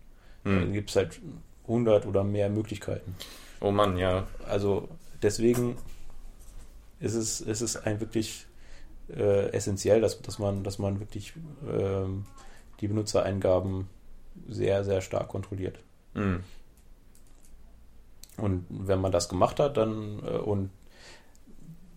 Hm. 0.45 0.67
Da 0.67 0.73
gibt 0.73 0.91
es 0.91 0.97
halt 0.97 1.21
100 1.65 2.07
oder 2.07 2.25
mehr 2.25 2.49
Möglichkeiten. 2.49 3.17
Oh 3.61 3.71
Mann, 3.71 3.97
ja. 3.97 4.27
Also 4.49 4.89
deswegen 5.23 5.77
ist 7.01 7.15
es, 7.15 7.41
ist 7.41 7.61
es 7.61 7.77
ein 7.77 8.01
wirklich 8.01 8.47
äh, 9.09 9.51
essentiell, 9.51 10.01
dass, 10.01 10.21
dass, 10.23 10.39
man, 10.39 10.63
dass 10.65 10.79
man 10.79 11.01
wirklich 11.01 11.33
ähm, 11.69 12.27
die 12.81 12.89
Benutzereingaben 12.89 13.89
sehr, 14.49 14.85
sehr 14.85 15.01
stark 15.01 15.29
kontrolliert. 15.29 15.79
Mhm. 16.15 16.43
Und 18.37 18.67
wenn 18.69 19.01
man 19.01 19.13
das 19.13 19.29
gemacht 19.29 19.61
hat, 19.61 19.77
dann 19.77 20.21
äh, 20.25 20.39
und 20.39 20.71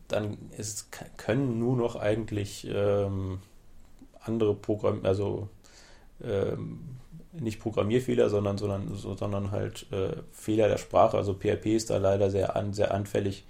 dann 0.08 0.38
ist, 0.56 0.90
können 1.18 1.58
nur 1.60 1.76
noch 1.76 1.96
eigentlich 1.96 2.68
ähm, 2.70 3.40
andere 4.20 4.54
Programm, 4.54 5.02
also 5.04 5.50
ähm, 6.24 6.98
nicht 7.32 7.60
Programmierfehler, 7.60 8.30
sondern, 8.30 8.58
sondern, 8.58 8.96
sondern 8.96 9.52
halt 9.52 9.92
äh, 9.92 10.18
Fehler 10.32 10.68
der 10.68 10.78
Sprache. 10.78 11.18
Also 11.18 11.34
PHP 11.34 11.76
ist 11.76 11.90
da 11.90 11.98
leider 11.98 12.30
sehr, 12.30 12.56
an, 12.56 12.74
sehr 12.74 12.94
anfällig 12.94 13.46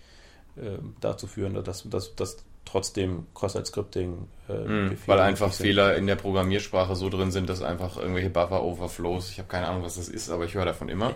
äh, 0.56 0.78
dazu 1.02 1.28
führen, 1.28 1.54
dass, 1.64 1.88
dass, 1.90 2.16
dass 2.16 2.38
trotzdem 2.66 3.28
Cross-Site-Scripting. 3.34 4.28
Äh, 4.50 4.54
mm, 4.54 4.98
weil 5.06 5.20
einfach 5.20 5.54
Fehler 5.54 5.96
in 5.96 6.08
der 6.08 6.16
Programmiersprache 6.16 6.96
so 6.96 7.10
drin 7.10 7.32
sind, 7.32 7.50
dass 7.50 7.62
einfach 7.62 7.98
irgendwelche 7.98 8.30
Buffer-Overflows, 8.30 9.30
ich 9.32 9.40
habe 9.40 9.48
keine 9.48 9.68
Ahnung, 9.68 9.84
was 9.84 9.96
das 9.96 10.10
ist, 10.10 10.30
aber 10.30 10.46
ich 10.46 10.54
höre 10.56 10.66
davon 10.66 10.90
immer. 10.90 11.14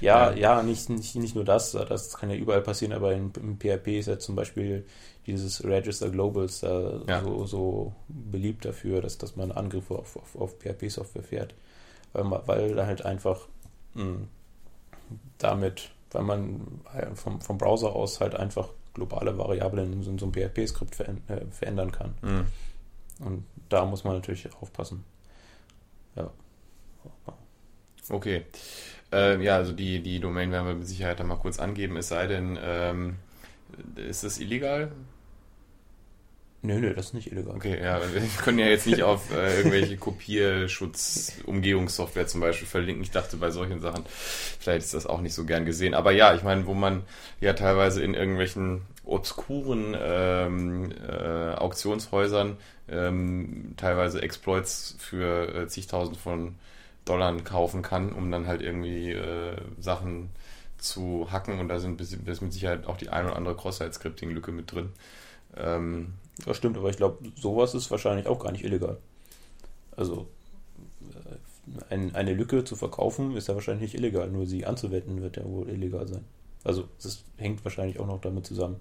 Ja, 0.00 0.30
äh, 0.30 0.40
ja, 0.40 0.62
nicht, 0.62 0.88
nicht, 0.88 1.16
nicht 1.16 1.34
nur 1.34 1.44
das, 1.44 1.72
das 1.72 2.16
kann 2.16 2.30
ja 2.30 2.36
überall 2.36 2.62
passieren, 2.62 2.92
aber 2.92 3.12
in, 3.12 3.32
im 3.36 3.58
PHP 3.58 3.98
ist 3.98 4.06
ja 4.06 4.18
zum 4.18 4.36
Beispiel 4.36 4.86
dieses 5.26 5.64
Register 5.64 6.10
Globals 6.10 6.62
äh, 6.62 6.68
ja. 7.06 7.22
so, 7.22 7.46
so 7.46 7.92
beliebt 8.08 8.64
dafür, 8.64 9.00
dass, 9.00 9.18
dass 9.18 9.36
man 9.36 9.52
Angriffe 9.52 9.94
auf, 9.94 10.16
auf, 10.16 10.36
auf 10.36 10.58
PHP-Software 10.58 11.22
fährt. 11.22 11.54
Weil, 12.12 12.24
man, 12.24 12.40
weil 12.46 12.86
halt 12.86 13.04
einfach 13.04 13.46
mh, 13.94 14.02
hm, 14.02 14.28
damit, 15.38 15.90
weil 16.12 16.22
man 16.22 16.80
äh, 16.94 17.14
vom, 17.14 17.40
vom 17.40 17.58
Browser 17.58 17.94
aus 17.94 18.20
halt 18.20 18.34
einfach 18.34 18.68
globale 18.94 19.36
Variablen 19.36 19.92
in 19.92 20.02
so 20.02 20.10
einem 20.10 20.32
PHP-Skript 20.32 21.00
äh, 21.00 21.14
verändern 21.50 21.92
kann. 21.92 22.14
Mhm. 22.22 22.46
Und 23.24 23.44
da 23.68 23.84
muss 23.84 24.04
man 24.04 24.14
natürlich 24.14 24.48
aufpassen. 24.60 25.04
Ja. 26.16 26.30
Okay. 28.08 28.44
Äh, 29.12 29.42
ja, 29.42 29.56
also 29.56 29.72
die, 29.72 30.02
die 30.02 30.20
Domain 30.20 30.50
werden 30.52 30.66
wir 30.66 30.74
mit 30.74 30.86
Sicherheit 30.86 31.20
dann 31.20 31.26
mal 31.26 31.36
kurz 31.36 31.58
angeben, 31.58 31.96
es 31.96 32.08
sei 32.08 32.26
denn, 32.26 32.58
ähm, 32.62 33.16
ist 33.96 34.24
das 34.24 34.38
illegal? 34.38 34.92
Nö, 36.62 36.78
nö, 36.78 36.92
das 36.92 37.06
ist 37.06 37.14
nicht 37.14 37.32
illegal. 37.32 37.56
Okay, 37.56 37.82
ja, 37.82 38.02
wir 38.12 38.20
können 38.42 38.58
ja 38.58 38.66
jetzt 38.66 38.86
nicht 38.86 39.02
auf 39.02 39.32
äh, 39.32 39.56
irgendwelche 39.56 39.96
Kopierschutz-Umgehungssoftware 39.96 42.26
zum 42.26 42.42
Beispiel 42.42 42.68
verlinken. 42.68 43.02
Ich 43.02 43.10
dachte 43.10 43.38
bei 43.38 43.50
solchen 43.50 43.80
Sachen, 43.80 44.04
vielleicht 44.06 44.84
ist 44.84 44.92
das 44.92 45.06
auch 45.06 45.22
nicht 45.22 45.32
so 45.32 45.46
gern 45.46 45.64
gesehen. 45.64 45.94
Aber 45.94 46.12
ja, 46.12 46.34
ich 46.34 46.42
meine, 46.42 46.66
wo 46.66 46.74
man 46.74 47.04
ja 47.40 47.54
teilweise 47.54 48.04
in 48.04 48.12
irgendwelchen 48.12 48.82
obskuren 49.04 49.96
ähm, 49.98 50.92
äh, 51.08 51.54
Auktionshäusern 51.54 52.58
ähm, 52.90 53.72
teilweise 53.78 54.20
Exploits 54.20 54.96
für 54.98 55.54
äh, 55.54 55.66
zigtausend 55.66 56.18
von 56.18 56.56
Dollar 57.06 57.34
kaufen 57.38 57.80
kann, 57.80 58.12
um 58.12 58.30
dann 58.30 58.46
halt 58.46 58.60
irgendwie 58.60 59.12
äh, 59.12 59.56
Sachen 59.78 60.28
zu 60.76 61.28
hacken. 61.30 61.58
Und 61.58 61.68
da 61.68 61.78
sind 61.78 61.96
bis, 61.96 62.14
bis 62.16 62.42
mit 62.42 62.52
Sicherheit 62.52 62.86
auch 62.86 62.98
die 62.98 63.08
ein 63.08 63.24
oder 63.24 63.36
andere 63.36 63.56
Cross-Site-Scripting-Lücke 63.56 64.52
mit 64.52 64.72
drin. 64.72 64.90
Ähm, 65.56 66.12
das 66.44 66.56
stimmt, 66.56 66.76
aber 66.76 66.90
ich 66.90 66.96
glaube, 66.96 67.18
sowas 67.36 67.74
ist 67.74 67.90
wahrscheinlich 67.90 68.26
auch 68.26 68.38
gar 68.38 68.52
nicht 68.52 68.64
illegal. 68.64 68.98
Also 69.96 70.28
äh, 71.12 71.94
ein, 71.94 72.14
eine 72.14 72.34
Lücke 72.34 72.64
zu 72.64 72.76
verkaufen 72.76 73.36
ist 73.36 73.48
ja 73.48 73.54
wahrscheinlich 73.54 73.92
nicht 73.92 74.00
illegal, 74.00 74.28
nur 74.28 74.46
sie 74.46 74.66
anzuwenden 74.66 75.22
wird 75.22 75.36
ja 75.36 75.44
wohl 75.44 75.68
illegal 75.68 76.06
sein. 76.08 76.24
Also 76.64 76.88
das 77.02 77.24
hängt 77.36 77.64
wahrscheinlich 77.64 77.98
auch 78.00 78.06
noch 78.06 78.20
damit 78.20 78.46
zusammen, 78.46 78.80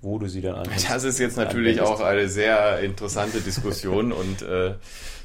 wo 0.00 0.18
du 0.18 0.28
sie 0.28 0.40
dann 0.40 0.54
anwendest. 0.54 0.90
Das 0.90 1.04
ist 1.04 1.18
jetzt 1.18 1.36
natürlich 1.36 1.80
auch 1.80 2.00
eine 2.00 2.28
sehr 2.28 2.80
interessante 2.80 3.40
Diskussion 3.40 4.12
und 4.12 4.42
äh, 4.42 4.74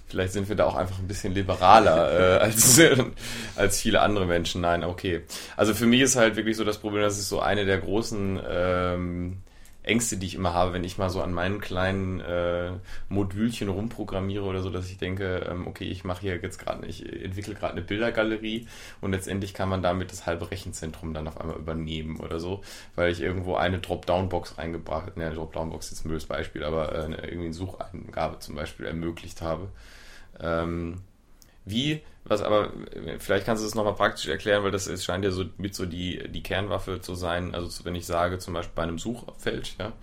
vielleicht 0.08 0.34
sind 0.34 0.50
wir 0.50 0.56
da 0.56 0.66
auch 0.66 0.76
einfach 0.76 1.00
ein 1.00 1.08
bisschen 1.08 1.34
liberaler 1.34 2.38
äh, 2.38 2.40
als, 2.40 2.80
als 3.56 3.80
viele 3.80 4.02
andere 4.02 4.26
Menschen. 4.26 4.62
Nein, 4.62 4.84
okay. 4.84 5.22
Also 5.56 5.74
für 5.74 5.86
mich 5.86 6.02
ist 6.02 6.16
halt 6.16 6.36
wirklich 6.36 6.58
so 6.58 6.66
das 6.66 6.78
Problem, 6.78 7.02
dass 7.02 7.18
es 7.18 7.30
so 7.30 7.40
eine 7.40 7.66
der 7.66 7.78
großen 7.80 8.40
ähm, 8.50 9.38
Ängste, 9.84 10.18
die 10.18 10.28
ich 10.28 10.36
immer 10.36 10.54
habe, 10.54 10.74
wenn 10.74 10.84
ich 10.84 10.98
mal 10.98 11.10
so 11.10 11.22
an 11.22 11.34
meinen 11.34 11.60
kleinen 11.60 12.20
äh, 12.20 12.74
Modülchen 13.10 13.68
rumprogrammiere 13.68 14.44
oder 14.44 14.62
so, 14.62 14.70
dass 14.70 14.90
ich 14.90 14.98
denke, 14.98 15.48
ähm, 15.50 15.66
okay, 15.66 15.86
ich 15.86 16.04
mache 16.04 16.22
hier 16.22 16.38
jetzt 16.38 16.60
gerade, 16.60 16.86
ich 16.86 17.06
entwickle 17.06 17.56
gerade 17.56 17.74
eine 17.74 17.82
Bildergalerie 17.82 18.68
und 19.02 19.12
letztendlich 19.12 19.54
kann 19.54 19.70
man 19.70 19.82
damit 19.82 20.12
das 20.12 20.28
halbe 20.28 20.52
Rechenzentrum 20.52 21.14
dann 21.14 21.28
auf 21.28 21.42
einmal 21.42 21.58
übernehmen 21.58 22.18
oder 22.20 22.40
so, 22.40 22.62
weil 22.96 23.12
ich 23.12 23.22
irgendwo 23.22 23.56
eine 23.56 23.80
Dropdown-Box 23.80 24.60
reingebracht, 24.60 25.18
ne, 25.18 25.32
Dropdown-Box 25.32 25.92
ist 25.92 26.06
ein 26.06 26.10
blödes 26.10 26.28
Beispiel, 26.28 26.64
aber 26.64 26.94
äh, 26.94 27.28
irgendwie 27.28 27.46
eine 27.46 27.54
Sucheingabe 27.54 28.40
zum 28.40 28.56
Beispiel 28.56 28.86
ermöglicht 28.86 29.42
habe. 29.42 29.70
Ähm, 30.40 31.02
wie, 31.66 32.02
was 32.24 32.42
aber, 32.42 32.72
vielleicht 33.20 33.46
kannst 33.46 33.64
du 33.64 33.68
es 33.68 33.76
nochmal 33.76 33.96
praktisch 33.96 34.28
erklären, 34.28 34.64
weil 34.64 34.72
das 34.72 34.88
ist, 34.88 35.04
scheint 35.04 35.24
ja 35.26 35.32
so 35.32 35.46
mit 35.58 35.76
so 35.76 35.86
die, 35.86 36.28
die 36.30 36.44
Kernwaffe 36.44 37.02
zu 37.02 37.16
sein. 37.16 37.54
Also 37.54 37.86
wenn 37.86 37.96
ich 37.96 38.06
sage, 38.06 38.40
zum 38.40 38.54
Beispiel 38.54 38.76
bei 38.76 38.84
einem 38.84 39.00
Suchfeld, 39.00 39.76
ja, 39.80 39.94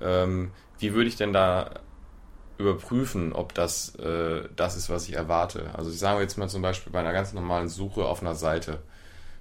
ähm, 0.00 0.52
wie 0.78 0.94
würde 0.94 1.08
ich 1.08 1.16
denn 1.16 1.32
da 1.32 1.70
überprüfen, 2.58 3.32
ob 3.32 3.54
das 3.54 3.94
äh, 3.96 4.48
das 4.56 4.76
ist, 4.76 4.88
was 4.88 5.08
ich 5.08 5.14
erwarte? 5.14 5.70
Also 5.74 5.90
ich 5.90 5.98
sage 5.98 6.22
jetzt 6.22 6.38
mal 6.38 6.48
zum 6.48 6.62
Beispiel 6.62 6.92
bei 6.92 7.00
einer 7.00 7.12
ganz 7.12 7.32
normalen 7.32 7.68
Suche 7.68 8.04
auf 8.04 8.22
einer 8.22 8.34
Seite. 8.34 8.82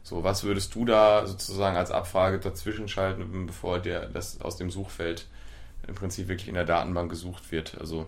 So, 0.03 0.23
was 0.23 0.43
würdest 0.43 0.75
du 0.75 0.85
da 0.85 1.25
sozusagen 1.25 1.77
als 1.77 1.91
Abfrage 1.91 2.39
dazwischen 2.39 2.87
schalten, 2.87 3.47
bevor 3.47 3.79
der 3.79 4.05
das 4.07 4.39
aus 4.41 4.57
dem 4.57 4.69
Suchfeld 4.69 5.27
im 5.87 5.95
Prinzip 5.95 6.27
wirklich 6.27 6.47
in 6.47 6.55
der 6.55 6.65
Datenbank 6.65 7.09
gesucht 7.09 7.51
wird? 7.51 7.77
Also 7.79 8.05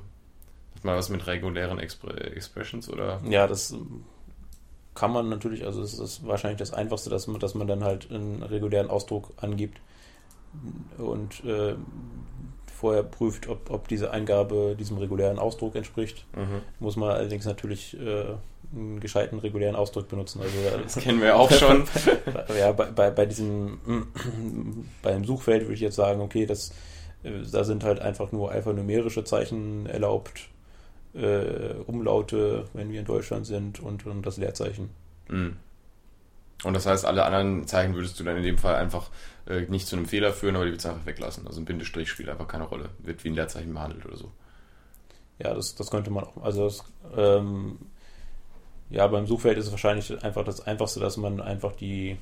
man 0.84 0.96
was 0.96 1.10
mit 1.10 1.26
regulären 1.28 1.80
Expr 1.80 2.10
Expressions 2.36 2.90
oder? 2.90 3.22
Ja, 3.28 3.48
das 3.48 3.76
kann 4.98 5.12
man 5.12 5.30
natürlich, 5.30 5.64
also 5.64 5.82
es 5.82 6.00
ist 6.00 6.26
wahrscheinlich 6.26 6.58
das 6.58 6.74
Einfachste, 6.74 7.10
dass 7.12 7.28
man, 7.28 7.40
dass 7.40 7.54
man 7.54 7.68
dann 7.68 7.84
halt 7.84 8.10
einen 8.12 8.42
regulären 8.42 8.90
Ausdruck 8.90 9.32
angibt 9.38 9.80
und 10.98 11.46
äh, 11.46 11.76
vorher 12.78 13.04
prüft, 13.04 13.48
ob, 13.48 13.70
ob 13.70 13.88
diese 13.88 14.12
Eingabe 14.12 14.76
diesem 14.78 14.98
regulären 14.98 15.38
Ausdruck 15.38 15.76
entspricht. 15.76 16.26
Mhm. 16.36 16.62
Muss 16.80 16.96
man 16.96 17.10
allerdings 17.10 17.46
natürlich 17.46 17.96
äh, 18.00 18.26
einen 18.74 19.00
gescheiten 19.00 19.40
regulären 19.40 19.76
Ausdruck 19.76 20.08
benutzen. 20.08 20.42
Also, 20.42 20.84
das 20.84 20.96
kennen 20.98 21.22
wir 21.22 21.38
auch 21.38 21.52
schon. 21.52 21.86
ja, 22.60 22.72
bei, 22.72 22.86
bei, 22.86 23.12
bei 23.12 23.26
diesem 23.26 23.80
beim 25.02 25.26
Suchfeld 25.26 25.64
würde 25.64 25.76
ich 25.76 25.82
jetzt 25.82 25.96
sagen, 25.96 26.22
okay, 26.22 26.46
das, 26.46 26.72
äh, 27.24 27.32
da 27.52 27.64
sind 27.64 27.84
halt 27.84 28.00
einfach 28.00 28.32
nur 28.32 28.52
alphanumerische 28.52 29.24
Zeichen 29.24 29.86
erlaubt 29.86 30.50
äh, 31.18 31.76
Umlaute, 31.86 32.66
wenn 32.74 32.92
wir 32.92 33.00
in 33.00 33.06
Deutschland 33.06 33.46
sind 33.46 33.80
und, 33.80 34.06
und 34.06 34.26
das 34.26 34.38
Leerzeichen. 34.38 34.90
Mhm. 35.28 35.58
Und 36.64 36.74
das 36.74 36.86
heißt, 36.86 37.06
alle 37.06 37.24
anderen 37.24 37.68
Zeichen 37.68 37.94
würdest 37.94 38.20
du 38.20 38.24
dann 38.24 38.38
in 38.38 38.44
dem 38.44 38.58
Fall 38.58 38.76
einfach 38.76 39.10
äh, 39.48 39.62
nicht 39.62 39.88
zu 39.88 39.96
einem 39.96 40.06
Fehler 40.06 40.34
führen, 40.34 40.56
aber 40.56 40.66
die 40.66 40.72
würdest 40.72 40.86
du 40.86 40.90
einfach 40.90 41.06
weglassen. 41.06 41.46
Also 41.46 41.62
ein 41.62 41.66
Bindestrich 41.66 42.10
spielt 42.10 42.30
einfach 42.30 42.48
keine 42.48 42.64
Rolle, 42.64 42.90
wird 43.00 43.24
wie 43.24 43.30
ein 43.30 43.36
Leerzeichen 43.36 43.74
behandelt 43.74 44.06
oder 44.06 44.18
so. 44.18 44.32
Ja, 45.40 45.54
das, 45.54 45.76
das 45.76 45.92
könnte 45.92 46.10
man 46.10 46.24
auch. 46.24 46.44
Also 46.44 46.66
das, 46.66 46.84
ähm, 47.16 47.78
ja, 48.90 49.06
beim 49.08 49.28
Suchfeld 49.28 49.58
ist 49.58 49.66
es 49.66 49.72
wahrscheinlich 49.72 50.24
einfach 50.24 50.44
das 50.44 50.66
Einfachste, 50.66 51.00
dass 51.00 51.18
man 51.18 51.42
einfach 51.42 51.74
die 51.74 52.18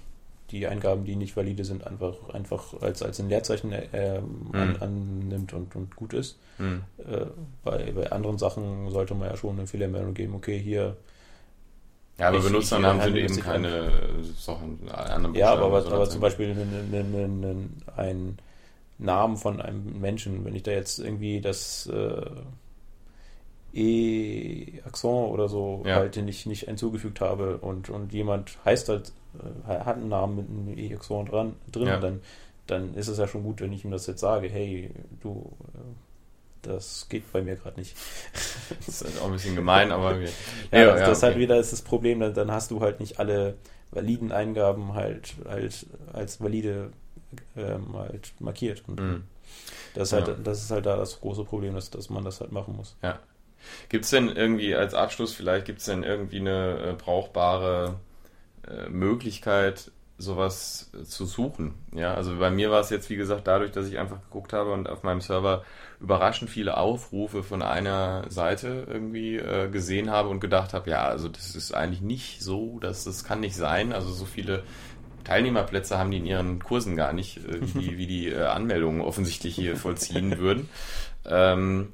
die 0.52 0.68
Eingaben, 0.68 1.06
die 1.06 1.16
nicht 1.16 1.36
valide 1.36 1.66
sind, 1.66 1.86
einfach, 1.88 2.30
einfach 2.30 2.80
als, 2.82 3.02
als 3.02 3.20
ein 3.20 3.30
Leerzeichen 3.30 3.72
äh, 3.72 4.22
mhm. 4.22 4.54
an, 4.54 4.76
annimmt 4.80 5.54
und, 5.54 5.76
und 5.76 5.96
gut 5.96 6.14
ist. 6.14 6.38
Mhm. 6.60 6.84
Äh, 7.00 7.26
bei, 7.64 7.92
bei 7.92 8.12
anderen 8.12 8.38
Sachen 8.38 8.90
sollte 8.92 9.16
man 9.16 9.30
ja 9.30 9.38
schon 9.38 9.58
eine 9.58 9.68
Fehlermeldung 9.68 10.14
geben, 10.14 10.36
okay, 10.36 10.60
hier. 10.60 10.98
Ja, 12.18 12.30
aber 12.30 12.40
Benutzernamen 12.40 13.02
sind 13.02 13.16
eben 13.18 13.40
keine 13.42 13.92
Sachen, 14.38 14.80
andere 14.90 15.38
Ja, 15.38 15.52
aber, 15.52 15.66
aber, 15.66 15.86
aber 15.92 16.10
zum 16.10 16.22
Beispiel 16.22 16.52
ein, 16.52 17.84
ein 17.98 18.38
Namen 18.98 19.36
von 19.36 19.60
einem 19.62 20.00
Menschen, 20.00 20.46
wenn 20.46 20.56
ich 20.56 20.64
da 20.64 20.72
jetzt 20.72 21.00
irgendwie 21.00 21.42
das 21.42 21.88
äh, 21.88 22.26
E-Accent 23.74 25.30
oder 25.30 25.50
so 25.50 25.84
ja. 25.86 25.96
halt 25.96 26.16
nicht, 26.16 26.46
nicht 26.46 26.66
hinzugefügt 26.66 27.20
habe 27.20 27.58
und, 27.58 27.90
und 27.90 28.14
jemand 28.14 28.58
heißt 28.64 28.88
halt 28.88 29.10
äh, 29.10 29.12
hat 29.68 29.98
einen 29.98 30.10
Namen 30.10 30.36
mit 30.36 30.50
einem 30.50 30.92
EXON 30.94 31.26
dran, 31.26 31.56
drin, 31.72 31.88
ja. 31.88 32.00
dann, 32.00 32.22
dann 32.68 32.94
ist 32.96 33.08
es 33.08 33.18
ja 33.18 33.28
schon 33.28 33.44
gut, 33.44 33.62
wenn 33.62 33.74
ich 33.74 33.86
ihm 33.86 33.92
das 33.92 34.08
jetzt 34.08 34.22
sage, 34.22 34.48
hey, 34.48 34.92
du, 35.22 35.52
äh, 35.74 36.68
das 36.68 37.08
geht 37.10 37.32
bei 37.32 37.42
mir 37.42 37.56
gerade 37.56 37.80
nicht. 37.80 37.96
Das 38.86 39.02
ist 39.02 39.22
auch 39.22 39.26
ein 39.26 39.34
bisschen 39.34 39.56
gemein, 39.56 39.92
aber 39.92 40.14
ja, 40.20 40.28
ja, 40.72 40.86
das, 40.86 41.00
ja, 41.00 41.08
das 41.08 41.18
okay. 41.20 41.26
halt 41.28 41.38
wieder 41.38 41.58
ist 41.58 41.72
das 41.72 41.82
Problem, 41.82 42.20
dann, 42.20 42.34
dann 42.34 42.52
hast 42.52 42.72
du 42.72 42.82
halt 42.82 43.00
nicht 43.00 43.20
alle 43.20 43.56
validen 43.92 44.32
Eingaben 44.32 44.94
halt, 44.94 45.36
halt 45.48 45.86
als 46.12 46.42
valide 46.42 46.92
ähm, 47.56 47.96
halt 47.98 48.34
markiert. 48.40 48.84
Und 48.88 49.00
mhm. 49.00 49.24
das, 49.94 50.10
ist 50.10 50.14
halt, 50.14 50.28
ja. 50.28 50.36
das 50.44 50.64
ist 50.64 50.72
halt 50.72 50.86
da 50.86 50.98
das 50.98 51.22
große 51.22 51.44
Problem, 51.44 51.76
dass, 51.76 51.90
dass 51.90 52.10
man 52.10 52.24
das 52.24 52.42
halt 52.42 52.52
machen 52.52 52.76
muss. 52.76 52.98
Ja. 53.02 53.20
Gibt 53.90 54.04
es 54.06 54.12
denn 54.12 54.30
irgendwie 54.30 54.76
als 54.76 54.94
Abschluss 54.94 55.34
vielleicht, 55.34 55.66
gibt 55.66 55.80
es 55.80 55.86
denn 55.86 56.04
irgendwie 56.04 56.40
eine 56.40 56.92
äh, 56.92 56.94
brauchbare 56.94 57.96
äh, 57.96 58.05
Möglichkeit, 58.90 59.92
sowas 60.18 60.92
äh, 60.94 61.04
zu 61.04 61.26
suchen. 61.26 61.74
Ja, 61.94 62.14
also 62.14 62.38
bei 62.38 62.50
mir 62.50 62.72
war 62.72 62.80
es 62.80 62.90
jetzt, 62.90 63.10
wie 63.10 63.16
gesagt, 63.16 63.48
dadurch, 63.48 63.72
dass 63.72 63.88
ich 63.88 63.98
einfach 63.98 64.22
geguckt 64.22 64.54
habe 64.54 64.72
und 64.72 64.90
auf 64.90 65.04
meinem 65.04 65.22
Server 65.22 65.64
überraschend 66.00 66.50
viele 66.50 66.78
Aufrufe 66.78 67.44
von 67.44 67.62
einer 67.62 68.26
Seite 68.30 68.88
irgendwie 68.90 69.38
äh, 69.38 69.70
gesehen 69.70 70.10
habe 70.10 70.30
und 70.30 70.40
gedacht 70.40 70.74
habe, 70.74 70.90
ja, 70.90 71.04
also 71.06 71.28
das 71.28 71.56
ist 71.56 71.74
eigentlich 71.74 72.02
nicht 72.02 72.42
so, 72.42 72.80
dass 72.80 73.04
das 73.04 73.24
kann 73.24 73.40
nicht 73.42 73.56
sein. 73.56 73.92
Also 73.92 74.12
so 74.12 74.26
viele 74.26 74.64
Teilnehmerplätze 75.26 75.98
haben 75.98 76.12
die 76.12 76.18
in 76.18 76.26
ihren 76.26 76.60
Kursen 76.60 76.96
gar 76.96 77.12
nicht, 77.12 77.38
äh, 77.38 77.60
wie, 77.74 77.98
wie 77.98 78.08
die 78.08 78.30
äh, 78.30 78.44
Anmeldungen 78.44 79.02
offensichtlich 79.02 79.56
hier 79.56 79.76
vollziehen 79.76 80.38
würden. 80.38 80.70
Ähm, 81.26 81.94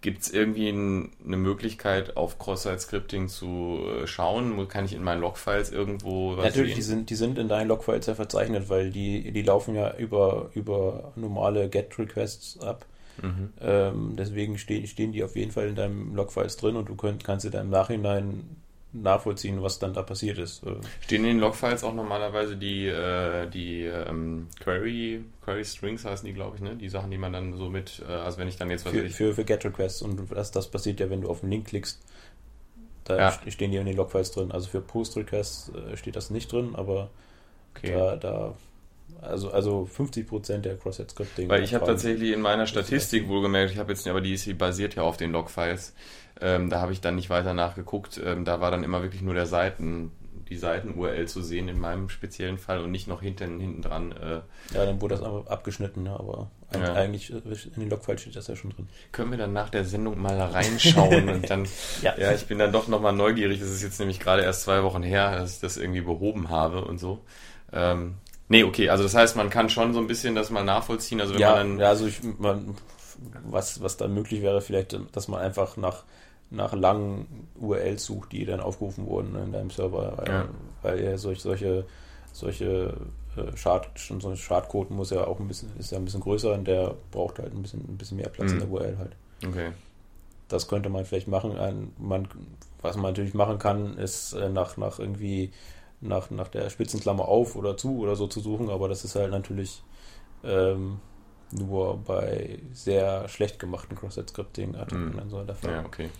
Gibt 0.00 0.22
es 0.22 0.30
irgendwie 0.32 0.68
ein, 0.68 1.10
eine 1.26 1.36
Möglichkeit, 1.36 2.16
auf 2.16 2.38
Cross-Site-Scripting 2.38 3.28
zu 3.28 3.80
äh, 4.02 4.06
schauen? 4.06 4.68
Kann 4.68 4.84
ich 4.84 4.94
in 4.94 5.02
meinen 5.02 5.20
Logfiles 5.20 5.72
irgendwo 5.72 6.36
was 6.36 6.44
Natürlich, 6.44 6.74
die 6.74 6.82
sind, 6.82 7.10
die 7.10 7.16
sind 7.16 7.36
in 7.36 7.48
deinen 7.48 7.66
Logfiles 7.66 8.06
ja 8.06 8.14
verzeichnet, 8.14 8.68
weil 8.68 8.90
die, 8.90 9.32
die 9.32 9.42
laufen 9.42 9.74
ja 9.74 9.96
über, 9.96 10.50
über 10.54 11.12
normale 11.16 11.68
GET-Requests 11.68 12.60
ab. 12.60 12.86
Mhm. 13.20 13.52
Ähm, 13.60 14.14
deswegen 14.16 14.58
stehen, 14.58 14.86
stehen 14.86 15.10
die 15.10 15.24
auf 15.24 15.34
jeden 15.34 15.50
Fall 15.50 15.68
in 15.68 15.74
deinem 15.74 16.14
Logfiles 16.14 16.56
drin 16.56 16.76
und 16.76 16.88
du 16.88 16.94
könnt, 16.94 17.24
kannst 17.24 17.44
in 17.44 17.50
deinem 17.50 17.70
Nachhinein 17.70 18.56
nachvollziehen, 18.92 19.62
was 19.62 19.78
dann 19.78 19.92
da 19.92 20.02
passiert 20.02 20.38
ist. 20.38 20.62
Stehen 21.00 21.24
in 21.24 21.30
den 21.30 21.38
Logfiles 21.40 21.84
auch 21.84 21.94
normalerweise 21.94 22.56
die, 22.56 22.86
äh, 22.86 23.48
die 23.48 23.84
ähm, 23.84 24.48
Query, 24.60 25.24
Query 25.44 25.64
Strings 25.64 26.04
heißen 26.04 26.26
die, 26.26 26.32
glaube 26.32 26.56
ich, 26.56 26.62
ne? 26.62 26.76
Die 26.76 26.88
Sachen, 26.88 27.10
die 27.10 27.18
man 27.18 27.32
dann 27.32 27.56
so 27.56 27.68
mit, 27.68 28.02
äh, 28.08 28.12
also 28.12 28.38
wenn 28.38 28.48
ich 28.48 28.56
dann 28.56 28.70
jetzt 28.70 28.86
was 28.86 28.92
für, 28.92 29.02
ich, 29.02 29.14
für, 29.14 29.34
für 29.34 29.44
Get 29.44 29.64
Requests 29.64 30.00
und 30.00 30.30
das, 30.30 30.50
das 30.50 30.68
passiert 30.68 31.00
ja, 31.00 31.10
wenn 31.10 31.20
du 31.20 31.28
auf 31.28 31.40
den 31.40 31.50
Link 31.50 31.66
klickst, 31.66 32.00
da 33.04 33.16
ja. 33.16 33.50
stehen 33.50 33.70
die 33.70 33.76
in 33.76 33.86
den 33.86 33.96
Logfiles 33.96 34.30
drin. 34.32 34.52
Also 34.52 34.68
für 34.68 34.80
Post 34.80 35.16
Requests 35.16 35.70
äh, 35.70 35.96
steht 35.96 36.16
das 36.16 36.30
nicht 36.30 36.50
drin, 36.50 36.74
aber 36.74 37.10
okay. 37.74 37.92
da, 37.92 38.16
da 38.16 38.54
also, 39.20 39.50
also 39.50 39.88
50% 39.96 40.58
der 40.58 40.76
Cross-Site-Scripting. 40.76 41.48
Weil 41.48 41.62
ich 41.62 41.74
habe 41.74 41.86
tatsächlich 41.86 42.32
in 42.32 42.40
meiner 42.40 42.66
Statistik 42.66 43.28
wohlgemerkt, 43.28 43.72
ich 43.72 43.78
habe 43.78 43.92
jetzt, 43.92 44.06
aber 44.06 44.20
die 44.20 44.36
basiert 44.54 44.94
ja 44.94 45.02
auf 45.02 45.16
den 45.16 45.32
Logfiles. 45.32 45.94
Ähm, 46.40 46.70
da 46.70 46.80
habe 46.80 46.92
ich 46.92 47.00
dann 47.00 47.16
nicht 47.16 47.30
weiter 47.30 47.54
nachgeguckt. 47.54 48.20
Ähm, 48.24 48.44
da 48.44 48.60
war 48.60 48.70
dann 48.70 48.84
immer 48.84 49.02
wirklich 49.02 49.22
nur 49.22 49.34
der 49.34 49.46
Seiten, 49.46 50.12
die 50.48 50.56
Seiten-URL 50.56 51.26
zu 51.26 51.42
sehen 51.42 51.68
in 51.68 51.78
meinem 51.78 52.08
speziellen 52.08 52.58
Fall 52.58 52.80
und 52.80 52.90
nicht 52.90 53.08
noch 53.08 53.20
hinten, 53.20 53.60
hinten 53.60 53.82
dran. 53.82 54.12
Äh, 54.12 54.40
ja, 54.74 54.86
dann 54.86 55.00
wurde 55.00 55.16
das 55.16 55.24
aber 55.24 55.50
abgeschnitten, 55.50 56.06
ja, 56.06 56.14
aber 56.14 56.50
ja. 56.74 56.94
eigentlich 56.94 57.32
äh, 57.32 57.36
in 57.74 57.80
den 57.80 57.90
Logfiles 57.90 58.20
steht 58.20 58.36
das 58.36 58.46
ja 58.46 58.56
schon 58.56 58.70
drin. 58.70 58.88
Können 59.12 59.30
wir 59.30 59.38
dann 59.38 59.52
nach 59.52 59.68
der 59.68 59.84
Sendung 59.84 60.20
mal 60.20 60.40
reinschauen 60.40 61.28
und 61.34 61.50
dann, 61.50 61.66
ja. 62.02 62.16
ja, 62.16 62.32
ich 62.32 62.46
bin 62.46 62.58
dann 62.58 62.72
doch 62.72 62.88
nochmal 62.88 63.12
neugierig. 63.12 63.60
Das 63.60 63.68
ist 63.68 63.82
jetzt 63.82 63.98
nämlich 63.98 64.20
gerade 64.20 64.42
erst 64.42 64.62
zwei 64.62 64.82
Wochen 64.84 65.02
her, 65.02 65.32
dass 65.38 65.54
ich 65.54 65.60
das 65.60 65.76
irgendwie 65.76 66.02
behoben 66.02 66.50
habe 66.50 66.84
und 66.84 66.98
so. 66.98 67.20
Ähm, 67.72 68.14
Nee, 68.48 68.64
okay, 68.64 68.88
also 68.88 69.02
das 69.02 69.14
heißt, 69.14 69.36
man 69.36 69.50
kann 69.50 69.68
schon 69.68 69.92
so 69.92 70.00
ein 70.00 70.06
bisschen 70.06 70.34
das 70.34 70.50
mal 70.50 70.64
nachvollziehen. 70.64 71.20
Also 71.20 71.34
wenn 71.34 71.40
ja, 71.40 71.50
man 71.50 71.58
dann 71.58 71.78
ja, 71.78 71.88
also 71.88 72.06
ich, 72.06 72.20
man, 72.38 72.74
was, 73.44 73.82
was 73.82 73.96
dann 73.96 74.14
möglich 74.14 74.42
wäre, 74.42 74.60
vielleicht, 74.60 74.98
dass 75.12 75.28
man 75.28 75.40
einfach 75.40 75.76
nach, 75.76 76.04
nach 76.50 76.72
langen 76.72 77.48
URLs 77.60 78.04
sucht, 78.04 78.32
die 78.32 78.46
dann 78.46 78.60
aufgerufen 78.60 79.06
wurden 79.06 79.36
in 79.36 79.52
deinem 79.52 79.70
Server, 79.70 80.14
weil, 80.16 80.28
ja. 80.28 80.48
weil 80.82 81.04
ja 81.04 81.18
solch, 81.18 81.40
solche, 81.40 81.84
solche 82.32 82.94
äh, 83.36 83.56
Schad, 83.56 83.90
so 83.96 84.14
ein 84.14 84.36
Schadcode 84.36 84.90
muss 84.90 85.10
ja 85.10 85.26
auch 85.26 85.40
ein 85.40 85.48
bisschen, 85.48 85.70
ist 85.78 85.92
ja 85.92 85.98
ein 85.98 86.04
bisschen 86.04 86.20
größer 86.20 86.54
und 86.54 86.66
der 86.66 86.94
braucht 87.10 87.38
halt 87.38 87.52
ein 87.52 87.62
bisschen, 87.62 87.80
ein 87.80 87.98
bisschen 87.98 88.16
mehr 88.16 88.30
Platz 88.30 88.52
mhm. 88.52 88.54
in 88.54 88.60
der 88.60 88.70
URL 88.70 88.98
halt. 88.98 89.16
Okay. 89.46 89.72
Das 90.48 90.68
könnte 90.68 90.88
man 90.88 91.04
vielleicht 91.04 91.28
machen. 91.28 91.58
Ein, 91.58 91.92
man, 91.98 92.28
was 92.80 92.96
man 92.96 93.12
natürlich 93.12 93.34
machen 93.34 93.58
kann, 93.58 93.98
ist 93.98 94.32
äh, 94.32 94.48
nach, 94.48 94.78
nach 94.78 94.98
irgendwie 94.98 95.52
nach, 96.00 96.30
nach 96.30 96.48
der 96.48 96.70
Spitzenklammer 96.70 97.26
auf 97.26 97.56
oder 97.56 97.76
zu 97.76 97.98
oder 97.98 98.16
so 98.16 98.26
zu 98.26 98.40
suchen, 98.40 98.70
aber 98.70 98.88
das 98.88 99.04
ist 99.04 99.14
halt 99.14 99.30
natürlich 99.30 99.82
ähm, 100.44 101.00
nur 101.50 101.98
bei 101.98 102.58
sehr 102.72 103.28
schlecht 103.28 103.58
gemachten 103.58 103.96
Cross-Site-Scripting-Attacken 103.96 105.16
mm. 105.16 105.30
so 105.30 105.42
der 105.42 105.54
Fall. 105.54 105.72
Ja, 105.72 105.84
okay. 105.84 106.10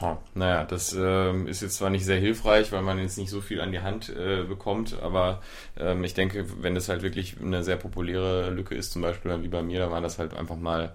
Ha, 0.00 0.18
naja, 0.34 0.64
das 0.64 0.92
ähm, 0.92 1.46
ist 1.46 1.62
jetzt 1.62 1.76
zwar 1.76 1.88
nicht 1.88 2.04
sehr 2.04 2.18
hilfreich, 2.18 2.70
weil 2.70 2.82
man 2.82 2.98
jetzt 2.98 3.16
nicht 3.16 3.30
so 3.30 3.40
viel 3.40 3.62
an 3.62 3.72
die 3.72 3.80
Hand 3.80 4.10
äh, 4.10 4.42
bekommt, 4.42 5.00
aber 5.00 5.40
ähm, 5.78 6.04
ich 6.04 6.12
denke, 6.12 6.62
wenn 6.62 6.74
das 6.74 6.90
halt 6.90 7.00
wirklich 7.00 7.40
eine 7.40 7.64
sehr 7.64 7.76
populäre 7.76 8.50
Lücke 8.50 8.74
ist, 8.74 8.92
zum 8.92 9.00
Beispiel 9.00 9.42
wie 9.42 9.48
bei 9.48 9.62
mir, 9.62 9.78
da 9.78 9.90
waren 9.90 10.02
das 10.02 10.18
halt 10.18 10.34
einfach 10.34 10.56
mal, 10.56 10.94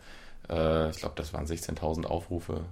äh, 0.49 0.91
ich 0.91 0.97
glaube, 0.97 1.15
das 1.15 1.33
waren 1.33 1.47
16.000 1.47 2.05
Aufrufe 2.05 2.65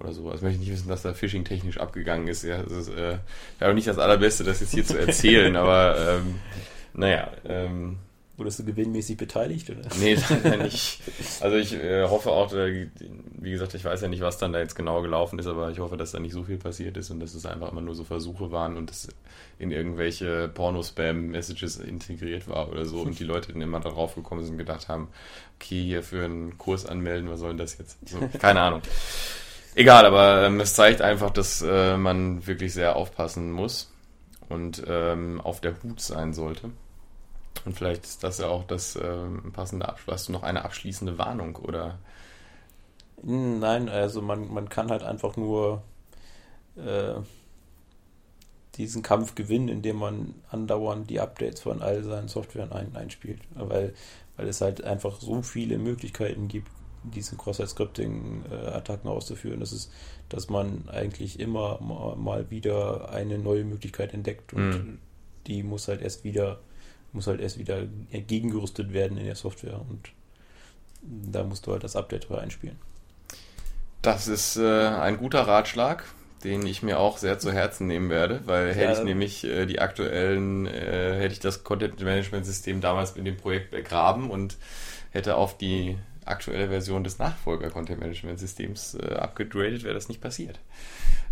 oder 0.00 0.12
so. 0.12 0.30
Also 0.30 0.44
möchte 0.44 0.60
ich 0.60 0.68
nicht 0.68 0.72
wissen, 0.76 0.88
dass 0.88 1.02
da 1.02 1.12
Phishing 1.14 1.44
technisch 1.44 1.78
abgegangen 1.78 2.28
ist. 2.28 2.42
Ja, 2.42 2.62
das 2.62 2.72
ist 2.72 2.88
äh, 2.88 3.18
ja 3.60 3.72
nicht 3.72 3.86
das 3.86 3.98
Allerbeste, 3.98 4.44
das 4.44 4.60
jetzt 4.60 4.72
hier 4.72 4.84
zu 4.84 4.98
erzählen, 4.98 5.56
aber 5.56 5.96
ähm, 5.98 6.34
naja. 6.94 7.30
Ähm, 7.44 7.98
Wurdest 8.40 8.58
du 8.58 8.64
gewinnmäßig 8.64 9.18
beteiligt? 9.18 9.68
Oder? 9.68 9.82
Nee, 10.00 10.16
leider 10.30 10.64
nicht. 10.64 11.02
Also 11.42 11.58
ich 11.58 11.74
äh, 11.74 12.08
hoffe 12.08 12.30
auch, 12.30 12.50
äh, 12.54 12.88
wie 13.38 13.50
gesagt, 13.50 13.74
ich 13.74 13.84
weiß 13.84 14.00
ja 14.00 14.08
nicht, 14.08 14.22
was 14.22 14.38
dann 14.38 14.54
da 14.54 14.60
jetzt 14.60 14.74
genau 14.74 15.02
gelaufen 15.02 15.38
ist, 15.38 15.46
aber 15.46 15.70
ich 15.70 15.78
hoffe, 15.78 15.98
dass 15.98 16.12
da 16.12 16.20
nicht 16.20 16.32
so 16.32 16.44
viel 16.44 16.56
passiert 16.56 16.96
ist 16.96 17.10
und 17.10 17.20
dass 17.20 17.34
es 17.34 17.44
einfach 17.44 17.70
immer 17.70 17.82
nur 17.82 17.94
so 17.94 18.02
Versuche 18.02 18.50
waren 18.50 18.78
und 18.78 18.90
es 18.90 19.08
in 19.58 19.70
irgendwelche 19.70 20.48
Porno-Spam-Messages 20.48 21.76
integriert 21.80 22.48
war 22.48 22.70
oder 22.70 22.86
so 22.86 23.02
und 23.02 23.18
die 23.18 23.24
Leute 23.24 23.52
dann 23.52 23.60
immer 23.60 23.78
darauf 23.78 24.14
gekommen 24.14 24.42
sind 24.42 24.52
und 24.52 24.58
gedacht 24.58 24.88
haben, 24.88 25.08
okay, 25.56 25.82
hier 25.82 26.02
für 26.02 26.24
einen 26.24 26.56
Kurs 26.56 26.86
anmelden, 26.86 27.28
was 27.28 27.40
soll 27.40 27.50
denn 27.50 27.58
das 27.58 27.76
jetzt? 27.76 27.98
So, 28.08 28.26
keine 28.38 28.62
Ahnung. 28.62 28.80
Egal, 29.80 30.04
aber 30.04 30.44
ähm, 30.44 30.60
es 30.60 30.74
zeigt 30.74 31.00
einfach, 31.00 31.30
dass 31.30 31.62
äh, 31.62 31.96
man 31.96 32.46
wirklich 32.46 32.74
sehr 32.74 32.96
aufpassen 32.96 33.50
muss 33.50 33.90
und 34.50 34.82
ähm, 34.86 35.40
auf 35.40 35.62
der 35.62 35.82
Hut 35.82 36.02
sein 36.02 36.34
sollte. 36.34 36.70
Und 37.64 37.78
vielleicht 37.78 38.04
ist 38.04 38.22
das 38.22 38.36
ja 38.36 38.48
auch 38.48 38.64
das 38.64 38.98
ähm, 39.02 39.52
passende 39.54 39.88
Abschluss. 39.88 40.12
Hast 40.12 40.28
du 40.28 40.32
noch 40.32 40.42
eine 40.42 40.66
abschließende 40.66 41.16
Warnung 41.16 41.56
oder? 41.56 41.98
Nein, 43.22 43.88
also 43.88 44.20
man, 44.20 44.52
man 44.52 44.68
kann 44.68 44.90
halt 44.90 45.02
einfach 45.02 45.38
nur 45.38 45.82
äh, 46.76 47.14
diesen 48.76 49.00
Kampf 49.02 49.34
gewinnen, 49.34 49.68
indem 49.68 49.96
man 49.96 50.34
andauernd 50.50 51.08
die 51.08 51.20
Updates 51.20 51.62
von 51.62 51.80
all 51.80 52.04
seinen 52.04 52.28
Softwaren 52.28 52.72
ein, 52.72 52.94
einspielt. 52.94 53.40
Weil, 53.54 53.94
weil 54.36 54.46
es 54.46 54.60
halt 54.60 54.84
einfach 54.84 55.22
so 55.22 55.40
viele 55.40 55.78
Möglichkeiten 55.78 56.48
gibt, 56.48 56.70
diese 57.02 57.36
Cross-Site-Scripting-Attacken 57.36 59.08
auszuführen. 59.08 59.60
Das 59.60 59.72
ist, 59.72 59.90
dass 60.28 60.48
man 60.48 60.88
eigentlich 60.88 61.40
immer 61.40 61.80
mal 61.80 62.50
wieder 62.50 63.10
eine 63.10 63.38
neue 63.38 63.64
Möglichkeit 63.64 64.14
entdeckt 64.14 64.52
und 64.52 64.70
mhm. 64.70 64.98
die 65.46 65.62
muss 65.62 65.88
halt 65.88 66.02
erst 66.02 66.24
wieder, 66.24 66.60
muss 67.12 67.26
halt 67.26 67.40
erst 67.40 67.58
wieder 67.58 67.84
gegengerüstet 68.10 68.92
werden 68.92 69.18
in 69.18 69.24
der 69.24 69.36
Software 69.36 69.80
und 69.80 70.10
da 71.02 71.44
musst 71.44 71.66
du 71.66 71.72
halt 71.72 71.84
das 71.84 71.96
Update 71.96 72.28
drüber 72.28 72.40
einspielen. 72.40 72.76
Das 74.02 74.28
ist 74.28 74.56
äh, 74.56 74.86
ein 74.86 75.18
guter 75.18 75.42
Ratschlag, 75.42 76.04
den 76.44 76.66
ich 76.66 76.82
mir 76.82 76.98
auch 76.98 77.18
sehr 77.18 77.38
zu 77.38 77.52
Herzen 77.52 77.86
nehmen 77.86 78.08
werde, 78.08 78.40
weil 78.46 78.68
hätte 78.74 78.92
ja, 78.92 78.98
ich 78.98 79.04
nämlich 79.04 79.44
äh, 79.44 79.66
die 79.66 79.80
aktuellen, 79.80 80.66
äh, 80.66 81.18
hätte 81.18 81.34
ich 81.34 81.40
das 81.40 81.64
Content 81.64 82.00
Management 82.00 82.46
System 82.46 82.80
damals 82.80 83.12
in 83.12 83.24
dem 83.24 83.36
Projekt 83.36 83.70
begraben 83.70 84.30
und 84.30 84.56
hätte 85.10 85.36
auf 85.36 85.56
die 85.58 85.98
aktuelle 86.30 86.68
Version 86.68 87.04
des 87.04 87.18
Nachfolger-Content-Management-Systems 87.18 88.94
äh, 88.94 89.14
abgegradet, 89.14 89.84
wäre 89.84 89.94
das 89.94 90.08
nicht 90.08 90.20
passiert. 90.20 90.60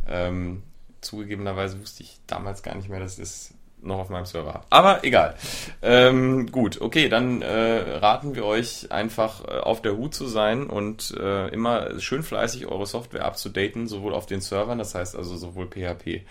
Ähm, 0.06 0.62
zugegebenerweise 1.00 1.80
wusste 1.80 2.02
ich 2.02 2.18
damals 2.26 2.62
gar 2.62 2.74
nicht 2.74 2.88
mehr, 2.88 3.00
dass 3.00 3.12
ich 3.12 3.20
das 3.20 3.54
noch 3.80 3.98
auf 3.98 4.08
meinem 4.08 4.26
Server 4.26 4.54
habe. 4.54 4.66
Aber 4.70 5.04
egal. 5.04 5.34
Ähm, 5.82 6.50
gut, 6.50 6.80
okay, 6.80 7.08
dann 7.08 7.42
äh, 7.42 7.98
raten 7.98 8.34
wir 8.34 8.44
euch 8.44 8.90
einfach 8.90 9.44
äh, 9.44 9.58
auf 9.58 9.82
der 9.82 9.96
Hut 9.96 10.14
zu 10.14 10.26
sein 10.26 10.66
und 10.66 11.14
äh, 11.18 11.48
immer 11.48 12.00
schön 12.00 12.22
fleißig 12.22 12.66
eure 12.66 12.86
Software 12.86 13.24
abzudaten, 13.24 13.86
sowohl 13.86 14.14
auf 14.14 14.26
den 14.26 14.40
Servern, 14.40 14.78
das 14.78 14.94
heißt 14.94 15.16
also 15.16 15.36
sowohl 15.36 15.68
PHP 15.68 16.22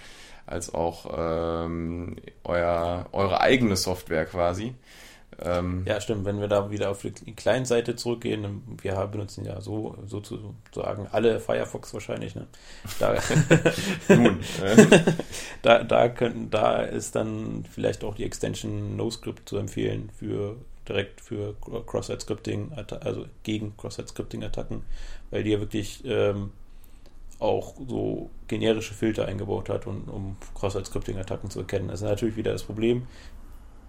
als 0.45 0.73
auch 0.73 1.05
ähm, 1.17 2.15
euer, 2.43 3.05
eure 3.11 3.41
eigene 3.41 3.75
Software 3.75 4.25
quasi. 4.25 4.73
Ähm, 5.39 5.83
ja, 5.85 6.01
stimmt. 6.01 6.25
Wenn 6.25 6.39
wir 6.39 6.47
da 6.47 6.71
wieder 6.71 6.89
auf 6.89 7.01
die 7.01 7.33
Client-Seite 7.33 7.95
zurückgehen, 7.95 8.63
wir 8.81 8.93
benutzen 9.07 9.45
ja 9.45 9.61
so 9.61 9.95
sozusagen 10.07 11.07
alle 11.11 11.39
Firefox 11.39 11.93
wahrscheinlich. 11.93 12.35
Ne? 12.35 12.47
Da, 12.99 13.15
Nun, 14.09 14.39
äh. 14.63 15.01
da, 15.61 15.83
da, 15.83 16.09
können, 16.09 16.49
da 16.49 16.81
ist 16.81 17.15
dann 17.15 17.65
vielleicht 17.69 18.03
auch 18.03 18.15
die 18.15 18.23
Extension 18.23 18.95
NoScript 18.95 19.47
zu 19.47 19.57
empfehlen 19.57 20.09
für 20.17 20.55
direkt 20.87 21.21
für 21.21 21.53
Cross-Site-Scripting, 21.85 22.71
also 23.01 23.25
gegen 23.43 23.75
Cross-Site-Scripting-Attacken, 23.75 24.83
weil 25.31 25.43
die 25.43 25.51
ja 25.51 25.59
wirklich 25.59 26.01
ähm, 26.05 26.51
auch 27.39 27.75
so 27.87 28.29
generische 28.47 28.93
Filter 28.93 29.25
eingebaut 29.25 29.69
hat, 29.69 29.85
und, 29.85 30.07
um 30.07 30.37
Cross-Site-Scripting-Attacken 30.55 31.49
zu 31.49 31.59
erkennen. 31.59 31.89
Das 31.89 32.01
ist 32.01 32.07
natürlich 32.07 32.37
wieder 32.37 32.53
das 32.53 32.63
Problem 32.63 33.05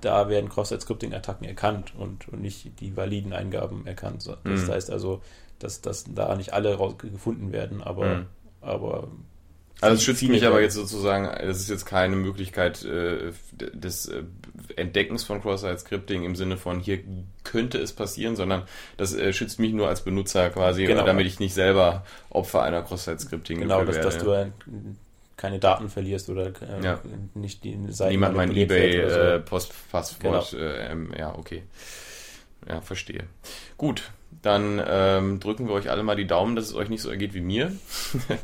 da 0.00 0.28
werden 0.28 0.48
Cross-Site-Scripting-Attacken 0.48 1.46
erkannt 1.46 1.92
und, 1.96 2.28
und, 2.28 2.40
nicht 2.40 2.80
die 2.80 2.96
validen 2.96 3.32
Eingaben 3.32 3.86
erkannt. 3.86 4.26
Das 4.44 4.62
mhm. 4.62 4.68
heißt 4.68 4.90
also, 4.90 5.22
dass, 5.58 5.80
dass 5.80 6.04
da 6.12 6.34
nicht 6.36 6.52
alle 6.52 6.76
gefunden 6.98 7.52
werden, 7.52 7.82
aber, 7.82 8.16
mhm. 8.16 8.26
aber 8.60 9.08
also 9.80 9.94
es 9.94 10.02
schützt 10.02 10.22
mich 10.24 10.44
aber 10.44 10.60
jetzt 10.60 10.74
sozusagen, 10.74 11.28
das 11.46 11.60
ist 11.60 11.70
jetzt 11.70 11.86
keine 11.86 12.16
Möglichkeit 12.16 12.84
äh, 12.84 13.32
des 13.52 14.06
äh, 14.06 14.24
Entdeckens 14.74 15.22
von 15.22 15.40
Cross-Site-Scripting 15.40 16.24
im 16.24 16.34
Sinne 16.34 16.56
von 16.56 16.80
hier 16.80 16.98
könnte 17.44 17.78
es 17.78 17.92
passieren, 17.92 18.34
sondern 18.34 18.64
das 18.96 19.14
äh, 19.14 19.32
schützt 19.32 19.60
mich 19.60 19.72
nur 19.72 19.88
als 19.88 20.02
Benutzer 20.02 20.50
quasi, 20.50 20.84
genau. 20.84 21.06
damit 21.06 21.26
ich 21.26 21.38
nicht 21.38 21.54
selber 21.54 22.04
Opfer 22.28 22.62
einer 22.62 22.82
Cross-Site-Scripting 22.82 23.60
genau, 23.60 23.78
werde. 23.78 23.92
Genau, 23.92 24.02
dass, 24.04 24.14
dass 24.16 24.24
du 24.24 24.32
ein, 24.32 24.52
keine 25.38 25.58
Daten 25.58 25.88
verlierst 25.88 26.28
oder 26.28 26.48
äh, 26.48 26.84
ja. 26.84 27.00
nicht 27.32 27.64
die 27.64 27.78
Seite 27.88 28.10
Niemand 28.10 28.36
mein 28.36 28.54
eBay 28.54 29.08
so. 29.08 29.16
äh, 29.16 29.40
Postpasswort, 29.40 30.50
genau. 30.50 30.62
äh, 30.62 31.18
ja, 31.18 31.34
okay. 31.34 31.62
ja, 32.68 32.82
verstehe. 32.82 33.24
Gut, 33.78 34.10
dann 34.42 34.82
ähm, 34.86 35.40
drücken 35.40 35.66
wir 35.66 35.74
euch 35.74 35.90
alle 35.90 36.02
mal 36.02 36.16
die 36.16 36.26
Daumen, 36.26 36.56
dass 36.56 36.66
es 36.66 36.74
euch 36.74 36.90
nicht 36.90 37.00
so 37.00 37.08
ergeht 37.08 37.32
wie 37.32 37.40
mir. 37.40 37.72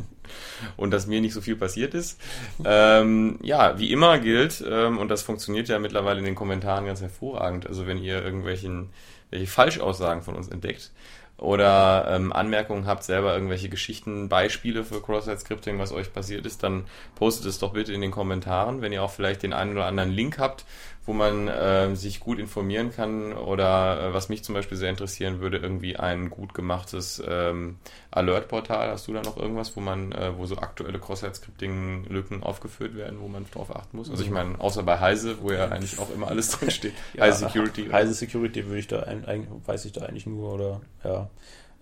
und 0.77 0.93
dass 0.93 1.07
mir 1.07 1.21
nicht 1.21 1.35
so 1.35 1.41
viel 1.41 1.57
passiert 1.57 1.95
ist. 1.95 2.19
Ähm, 2.65 3.39
ja, 3.43 3.79
wie 3.79 3.93
immer 3.93 4.19
gilt, 4.19 4.65
ähm, 4.67 4.99
und 4.99 5.09
das 5.09 5.23
funktioniert 5.23 5.69
ja 5.69 5.79
mittlerweile 5.79 6.21
in 6.21 6.25
den 6.25 6.35
Kommentaren 6.35 6.87
ganz 6.87 7.01
hervorragend, 7.01 7.67
also 7.67 7.87
wenn 7.87 7.99
ihr 7.99 8.23
irgendwelchen 8.25 8.91
welche 9.31 9.47
Falschaussagen 9.49 10.23
von 10.23 10.37
uns 10.37 10.49
entdeckt, 10.49 10.93
oder 11.37 12.07
ähm, 12.09 12.33
Anmerkungen 12.33 12.87
habt, 12.87 13.03
selber 13.03 13.35
irgendwelche 13.35 13.69
Geschichten, 13.69 14.29
Beispiele 14.29 14.85
für 14.85 15.03
Cross-Site-Scripting, 15.03 15.79
was 15.79 15.93
euch 15.93 16.13
passiert 16.13 16.47
ist, 16.47 16.63
dann 16.63 16.85
postet 17.17 17.47
es 17.47 17.59
doch 17.59 17.73
bitte 17.73 17.93
in 17.93 18.01
den 18.01 18.13
Kommentaren. 18.13 18.83
Wenn 18.83 18.93
ihr 18.93 19.03
auch 19.03 19.11
vielleicht 19.11 19.43
den 19.43 19.53
einen 19.53 19.73
oder 19.73 19.87
anderen 19.87 20.11
Link 20.11 20.39
habt, 20.39 20.65
wo 21.07 21.13
man 21.13 21.49
äh, 21.49 21.95
sich 21.95 22.21
gut 22.21 22.39
informieren 22.39 22.91
kann 22.91 23.35
oder 23.35 24.09
äh, 24.09 24.15
was 24.15 24.29
mich 24.29 24.43
zum 24.43 24.55
Beispiel 24.55 24.79
sehr 24.79 24.89
interessieren 24.89 25.41
würde, 25.41 25.59
irgendwie 25.59 25.97
ein 25.97 26.31
gut 26.31 26.55
gemachtes 26.55 27.23
ähm, 27.27 27.77
Alert-Portal. 28.11 28.89
Hast 28.89 29.07
du 29.07 29.13
da 29.13 29.23
noch 29.23 29.37
irgendwas, 29.37 29.77
wo 29.77 29.81
man, 29.81 30.13
äh, 30.13 30.37
wo 30.37 30.47
so 30.47 30.57
aktuelle 30.57 30.99
Cross-Site-Scripting-Lücken 30.99 32.43
aufgeführt 32.43 32.97
werden, 32.97 33.21
wo 33.21 33.29
man 33.29 33.45
drauf 33.51 33.75
achten 33.75 33.99
muss? 33.99 34.11
Also 34.11 34.23
ich 34.23 34.31
meine, 34.31 34.59
außer 34.59 34.83
bei 34.83 34.99
Heise, 34.99 35.43
wo 35.43 35.53
ja 35.53 35.69
eigentlich 35.69 35.99
auch 35.99 36.11
immer 36.11 36.29
alles 36.29 36.51
drin 36.59 36.71
steht. 36.71 36.95
ja, 37.13 37.25
Heise 37.25 37.47
Security. 37.47 37.89
Heise 37.91 38.15
Security 38.15 38.67
würde 38.67 38.79
ich 38.79 38.89
da 38.89 39.01
ein, 39.01 39.27
ein, 39.27 39.47
weiß 39.67 39.85
ich 39.85 39.93
da 39.93 40.03
eigentlich 40.03 40.27
nur 40.27 40.55
oder 40.55 40.81
ja. 41.05 41.29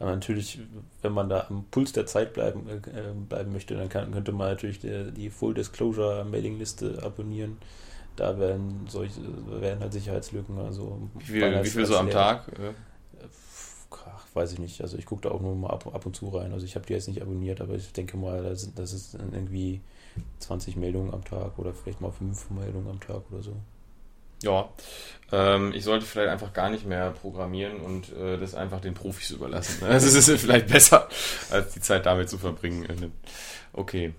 Aber 0.01 0.11
natürlich, 0.11 0.59
wenn 1.01 1.13
man 1.13 1.29
da 1.29 1.47
am 1.49 1.65
Puls 1.71 1.93
der 1.93 2.07
Zeit 2.07 2.33
bleiben, 2.33 2.67
äh, 2.69 2.81
bleiben 3.29 3.53
möchte, 3.53 3.77
dann 3.77 3.89
kann, 3.89 4.11
könnte 4.11 4.33
man 4.33 4.49
natürlich 4.49 4.81
die, 4.81 5.13
die 5.13 5.31
Full 5.31 5.55
Disclosure 5.55 6.25
Mailing-Liste 6.25 6.99
abonnieren 7.05 7.59
da 8.16 8.38
werden 8.38 8.87
solche 8.88 9.20
werden 9.61 9.81
halt 9.81 9.92
Sicherheitslücken. 9.92 10.59
Also 10.59 11.09
wie 11.18 11.25
viel, 11.25 11.64
wie 11.64 11.68
viel 11.68 11.87
so 11.87 11.96
am 11.96 12.11
Tag? 12.11 12.46
Ach, 14.07 14.27
weiß 14.35 14.53
ich 14.53 14.59
nicht. 14.59 14.81
Also 14.81 14.96
ich 14.96 15.07
gucke 15.07 15.22
da 15.29 15.35
auch 15.35 15.40
nur 15.40 15.55
mal 15.55 15.70
ab, 15.70 15.87
ab 15.92 16.07
und 16.07 16.16
zu 16.16 16.29
rein. 16.29 16.53
Also 16.53 16.66
ich 16.66 16.75
habe 16.75 16.87
die 16.87 16.92
jetzt 16.92 17.09
nicht 17.09 17.22
abonniert, 17.22 17.61
aber 17.61 17.75
ich 17.75 17.92
denke 17.92 18.16
mal, 18.16 18.42
das, 18.42 18.62
sind, 18.62 18.79
das 18.79 18.92
ist 18.92 19.14
irgendwie 19.14 19.81
20 20.40 20.77
Meldungen 20.77 21.12
am 21.12 21.25
Tag 21.25 21.59
oder 21.59 21.72
vielleicht 21.72 22.01
mal 22.01 22.12
5 22.12 22.51
Meldungen 22.51 22.88
am 22.88 23.01
Tag 23.01 23.22
oder 23.31 23.42
so. 23.42 23.57
Ja, 24.42 24.68
ähm, 25.31 25.72
ich 25.72 25.85
sollte 25.85 26.05
vielleicht 26.05 26.31
einfach 26.31 26.53
gar 26.53 26.68
nicht 26.68 26.85
mehr 26.85 27.11
programmieren 27.11 27.81
und 27.81 28.12
äh, 28.12 28.38
das 28.38 28.57
einfach 28.57 28.81
den 28.81 28.94
Profis 28.94 29.31
überlassen. 29.31 29.85
Das 29.88 30.05
ist 30.05 30.29
vielleicht 30.40 30.66
besser, 30.66 31.09
als 31.51 31.72
die 31.75 31.81
Zeit 31.81 32.07
damit 32.07 32.29
zu 32.29 32.38
verbringen. 32.38 33.12
Okay. 33.72 34.12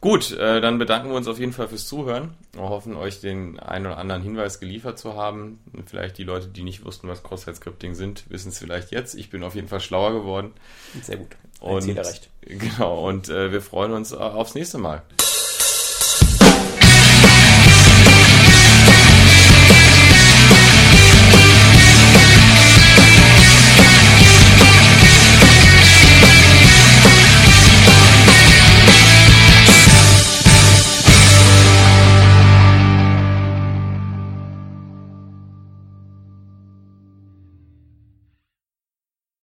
Gut, 0.00 0.32
äh, 0.32 0.60
dann 0.60 0.78
bedanken 0.78 1.10
wir 1.10 1.16
uns 1.16 1.28
auf 1.28 1.38
jeden 1.38 1.52
Fall 1.52 1.68
fürs 1.68 1.86
Zuhören. 1.86 2.34
Wir 2.52 2.62
hoffen, 2.62 2.96
euch 2.96 3.20
den 3.20 3.58
einen 3.58 3.86
oder 3.86 3.98
anderen 3.98 4.22
Hinweis 4.22 4.60
geliefert 4.60 4.98
zu 4.98 5.14
haben. 5.14 5.58
Vielleicht 5.86 6.18
die 6.18 6.24
Leute, 6.24 6.48
die 6.48 6.62
nicht 6.62 6.84
wussten, 6.84 7.08
was 7.08 7.22
Cross-Site-Scripting 7.22 7.94
sind, 7.94 8.24
wissen 8.30 8.50
es 8.50 8.58
vielleicht 8.58 8.90
jetzt. 8.90 9.14
Ich 9.14 9.30
bin 9.30 9.42
auf 9.42 9.54
jeden 9.54 9.68
Fall 9.68 9.80
schlauer 9.80 10.12
geworden. 10.12 10.52
Sehr 11.02 11.16
gut. 11.16 11.36
Ein 11.60 11.68
und, 11.68 11.82
Ziel 11.82 11.96
erreicht. 11.96 12.30
Genau, 12.48 13.08
und 13.08 13.28
äh, 13.28 13.50
wir 13.50 13.60
freuen 13.60 13.92
uns 13.92 14.12
aufs 14.12 14.54
nächste 14.54 14.78
Mal. 14.78 15.02